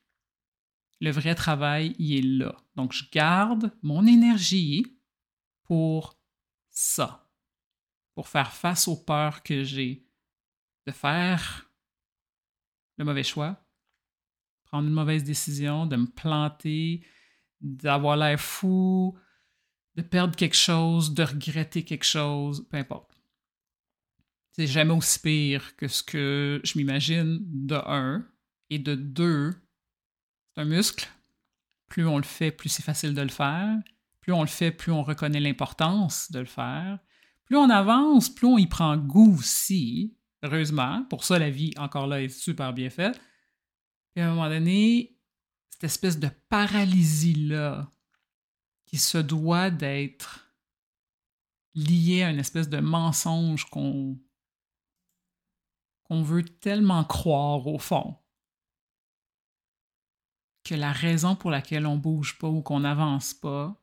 Le 0.99 1.11
vrai 1.11 1.35
travail, 1.35 1.95
il 1.99 2.17
est 2.17 2.21
là. 2.39 2.55
Donc, 2.75 2.91
je 2.91 3.03
garde 3.11 3.71
mon 3.83 4.07
énergie 4.07 4.99
pour 5.65 6.19
ça, 6.71 7.29
pour 8.15 8.27
faire 8.29 8.51
face 8.51 8.87
aux 8.87 8.97
peurs 8.97 9.43
que 9.43 9.63
j'ai 9.63 10.07
de 10.87 10.91
faire 10.91 11.69
le 12.97 13.05
mauvais 13.05 13.23
choix, 13.23 13.63
prendre 14.63 14.87
une 14.87 14.93
mauvaise 14.93 15.23
décision, 15.23 15.85
de 15.85 15.97
me 15.97 16.07
planter, 16.07 17.05
d'avoir 17.65 18.15
l'air 18.17 18.39
fou, 18.39 19.17
de 19.95 20.01
perdre 20.01 20.35
quelque 20.35 20.55
chose, 20.55 21.13
de 21.13 21.23
regretter 21.23 21.83
quelque 21.83 22.05
chose, 22.05 22.65
peu 22.69 22.77
importe. 22.77 23.11
C'est 24.51 24.67
jamais 24.67 24.93
aussi 24.93 25.19
pire 25.19 25.75
que 25.75 25.87
ce 25.87 26.03
que 26.03 26.61
je 26.63 26.77
m'imagine 26.77 27.39
de 27.41 27.75
un. 27.75 28.25
Et 28.69 28.79
de 28.79 28.95
deux, 28.95 29.53
c'est 30.53 30.61
un 30.61 30.65
muscle. 30.65 31.07
Plus 31.87 32.07
on 32.07 32.17
le 32.17 32.23
fait, 32.23 32.51
plus 32.51 32.69
c'est 32.69 32.83
facile 32.83 33.13
de 33.13 33.21
le 33.21 33.29
faire. 33.29 33.77
Plus 34.21 34.33
on 34.33 34.41
le 34.41 34.47
fait, 34.47 34.71
plus 34.71 34.91
on 34.91 35.03
reconnaît 35.03 35.39
l'importance 35.39 36.31
de 36.31 36.39
le 36.39 36.45
faire. 36.45 36.99
Plus 37.45 37.57
on 37.57 37.69
avance, 37.69 38.29
plus 38.29 38.47
on 38.47 38.57
y 38.57 38.65
prend 38.65 38.97
goût 38.97 39.35
aussi. 39.37 40.15
Heureusement. 40.41 41.03
Pour 41.09 41.23
ça, 41.23 41.37
la 41.37 41.49
vie, 41.49 41.73
encore 41.77 42.07
là, 42.07 42.21
est 42.21 42.29
super 42.29 42.73
bien 42.73 42.89
faite. 42.89 43.19
Et 44.15 44.21
à 44.21 44.27
un 44.27 44.29
moment 44.33 44.49
donné, 44.49 45.14
cette 45.87 46.03
espèce 46.03 46.19
de 46.19 46.29
paralysie-là 46.49 47.91
qui 48.85 48.97
se 48.97 49.19
doit 49.19 49.69
d'être 49.69 50.51
liée 51.75 52.23
à 52.23 52.31
une 52.31 52.39
espèce 52.39 52.69
de 52.69 52.79
mensonge 52.79 53.65
qu'on 53.69 54.17
veut 56.09 56.43
tellement 56.43 57.03
croire 57.03 57.67
au 57.67 57.77
fond 57.77 58.17
que 60.63 60.73
la 60.73 60.91
raison 60.91 61.35
pour 61.35 61.51
laquelle 61.51 61.85
on 61.85 61.97
bouge 61.97 62.39
pas 62.39 62.49
ou 62.49 62.63
qu'on 62.63 62.79
n'avance 62.79 63.35
pas, 63.35 63.79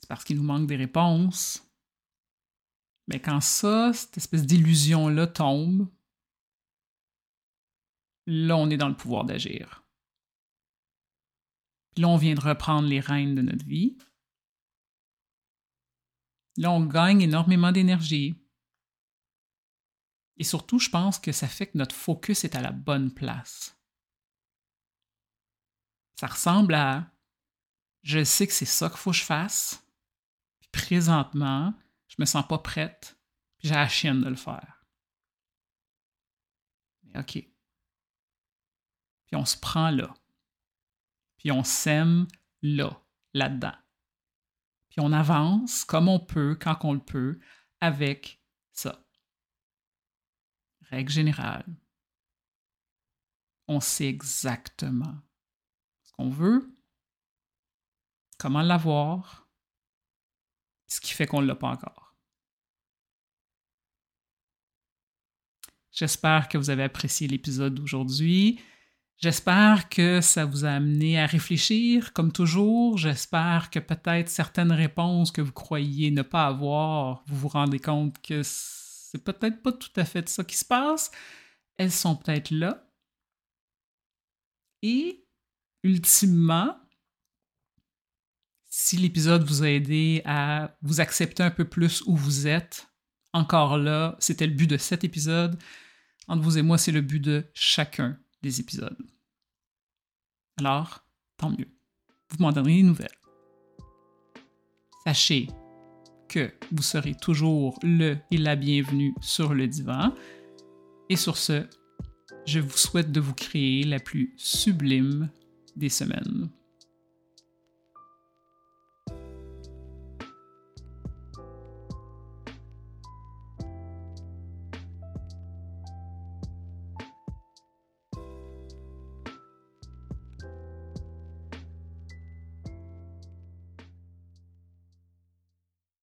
c'est 0.00 0.08
parce 0.08 0.24
qu'il 0.24 0.38
nous 0.38 0.42
manque 0.44 0.66
des 0.66 0.76
réponses. 0.76 1.62
Mais 3.08 3.20
quand 3.20 3.42
ça, 3.42 3.92
cette 3.92 4.16
espèce 4.16 4.46
d'illusion-là 4.46 5.26
tombe, 5.26 5.90
là, 8.26 8.56
on 8.56 8.70
est 8.70 8.78
dans 8.78 8.88
le 8.88 8.96
pouvoir 8.96 9.24
d'agir. 9.24 9.83
Là, 11.96 12.08
on 12.08 12.16
vient 12.16 12.34
de 12.34 12.40
reprendre 12.40 12.88
les 12.88 13.00
rênes 13.00 13.34
de 13.34 13.42
notre 13.42 13.64
vie. 13.64 13.96
Là, 16.56 16.70
on 16.70 16.84
gagne 16.84 17.22
énormément 17.22 17.72
d'énergie. 17.72 18.34
Et 20.36 20.44
surtout, 20.44 20.78
je 20.78 20.90
pense 20.90 21.18
que 21.18 21.32
ça 21.32 21.46
fait 21.46 21.68
que 21.68 21.78
notre 21.78 21.94
focus 21.94 22.44
est 22.44 22.56
à 22.56 22.60
la 22.60 22.72
bonne 22.72 23.12
place. 23.12 23.76
Ça 26.18 26.26
ressemble 26.26 26.74
à 26.74 27.10
je 28.02 28.22
sais 28.22 28.46
que 28.46 28.52
c'est 28.52 28.64
ça 28.64 28.88
qu'il 28.88 28.98
faut 28.98 29.10
que 29.10 29.16
je 29.16 29.24
fasse. 29.24 29.84
Puis 30.60 30.68
présentement, 30.72 31.74
je 32.08 32.16
me 32.18 32.26
sens 32.26 32.46
pas 32.46 32.58
prête. 32.58 33.18
Puis 33.58 33.68
j'ai 33.68 33.74
la 33.74 34.14
de 34.14 34.28
le 34.28 34.36
faire. 34.36 34.86
Mais 37.04 37.18
OK. 37.18 37.32
Puis 39.26 39.36
on 39.36 39.44
se 39.44 39.56
prend 39.56 39.90
là. 39.90 40.14
Puis 41.44 41.52
on 41.52 41.62
s'aime 41.62 42.26
là, 42.62 43.04
là-dedans. 43.34 43.76
Puis 44.88 45.00
on 45.00 45.12
avance 45.12 45.84
comme 45.84 46.08
on 46.08 46.18
peut, 46.18 46.56
quand 46.58 46.78
on 46.84 46.94
le 46.94 47.04
peut, 47.04 47.38
avec 47.82 48.42
ça. 48.72 49.06
Règle 50.88 51.12
générale. 51.12 51.66
On 53.68 53.78
sait 53.78 54.06
exactement 54.06 55.20
ce 56.04 56.12
qu'on 56.12 56.30
veut, 56.30 56.74
comment 58.38 58.62
l'avoir, 58.62 59.46
ce 60.86 60.98
qui 60.98 61.12
fait 61.12 61.26
qu'on 61.26 61.42
ne 61.42 61.46
l'a 61.46 61.56
pas 61.56 61.68
encore. 61.68 62.16
J'espère 65.90 66.48
que 66.48 66.56
vous 66.56 66.70
avez 66.70 66.84
apprécié 66.84 67.28
l'épisode 67.28 67.74
d'aujourd'hui. 67.74 68.62
J'espère 69.18 69.88
que 69.88 70.20
ça 70.20 70.44
vous 70.44 70.64
a 70.64 70.70
amené 70.70 71.18
à 71.18 71.26
réfléchir, 71.26 72.12
comme 72.12 72.32
toujours. 72.32 72.98
J'espère 72.98 73.70
que 73.70 73.78
peut-être 73.78 74.28
certaines 74.28 74.72
réponses 74.72 75.30
que 75.30 75.40
vous 75.40 75.52
croyiez 75.52 76.10
ne 76.10 76.22
pas 76.22 76.46
avoir, 76.46 77.22
vous 77.26 77.36
vous 77.36 77.48
rendez 77.48 77.78
compte 77.78 78.20
que 78.20 78.42
c'est 78.42 79.22
peut-être 79.22 79.62
pas 79.62 79.72
tout 79.72 79.92
à 79.96 80.04
fait 80.04 80.28
ça 80.28 80.42
qui 80.44 80.56
se 80.56 80.64
passe. 80.64 81.10
Elles 81.78 81.92
sont 81.92 82.16
peut-être 82.16 82.50
là. 82.50 82.86
Et, 84.82 85.24
ultimement, 85.82 86.76
si 88.68 88.96
l'épisode 88.96 89.44
vous 89.44 89.62
a 89.62 89.70
aidé 89.70 90.20
à 90.24 90.76
vous 90.82 91.00
accepter 91.00 91.42
un 91.42 91.50
peu 91.50 91.64
plus 91.64 92.02
où 92.06 92.16
vous 92.16 92.46
êtes, 92.46 92.88
encore 93.32 93.78
là, 93.78 94.16
c'était 94.18 94.46
le 94.46 94.52
but 94.52 94.66
de 94.66 94.76
cet 94.76 95.04
épisode. 95.04 95.58
Entre 96.28 96.42
vous 96.42 96.58
et 96.58 96.62
moi, 96.62 96.76
c'est 96.76 96.92
le 96.92 97.00
but 97.00 97.20
de 97.20 97.50
chacun 97.54 98.18
des 98.44 98.60
épisodes. 98.60 98.96
Alors, 100.58 101.04
tant 101.38 101.50
mieux. 101.50 101.68
Vous 102.30 102.36
m'en 102.38 102.52
donnerez 102.52 102.76
des 102.76 102.82
nouvelles. 102.82 103.08
Sachez 105.04 105.48
que 106.28 106.52
vous 106.70 106.82
serez 106.82 107.14
toujours 107.14 107.78
le 107.82 108.16
et 108.30 108.36
la 108.36 108.54
bienvenue 108.54 109.14
sur 109.20 109.54
le 109.54 109.66
divan. 109.66 110.14
Et 111.08 111.16
sur 111.16 111.36
ce, 111.36 111.66
je 112.46 112.60
vous 112.60 112.76
souhaite 112.76 113.12
de 113.12 113.20
vous 113.20 113.34
créer 113.34 113.82
la 113.84 113.98
plus 113.98 114.34
sublime 114.36 115.30
des 115.74 115.88
semaines. 115.88 116.50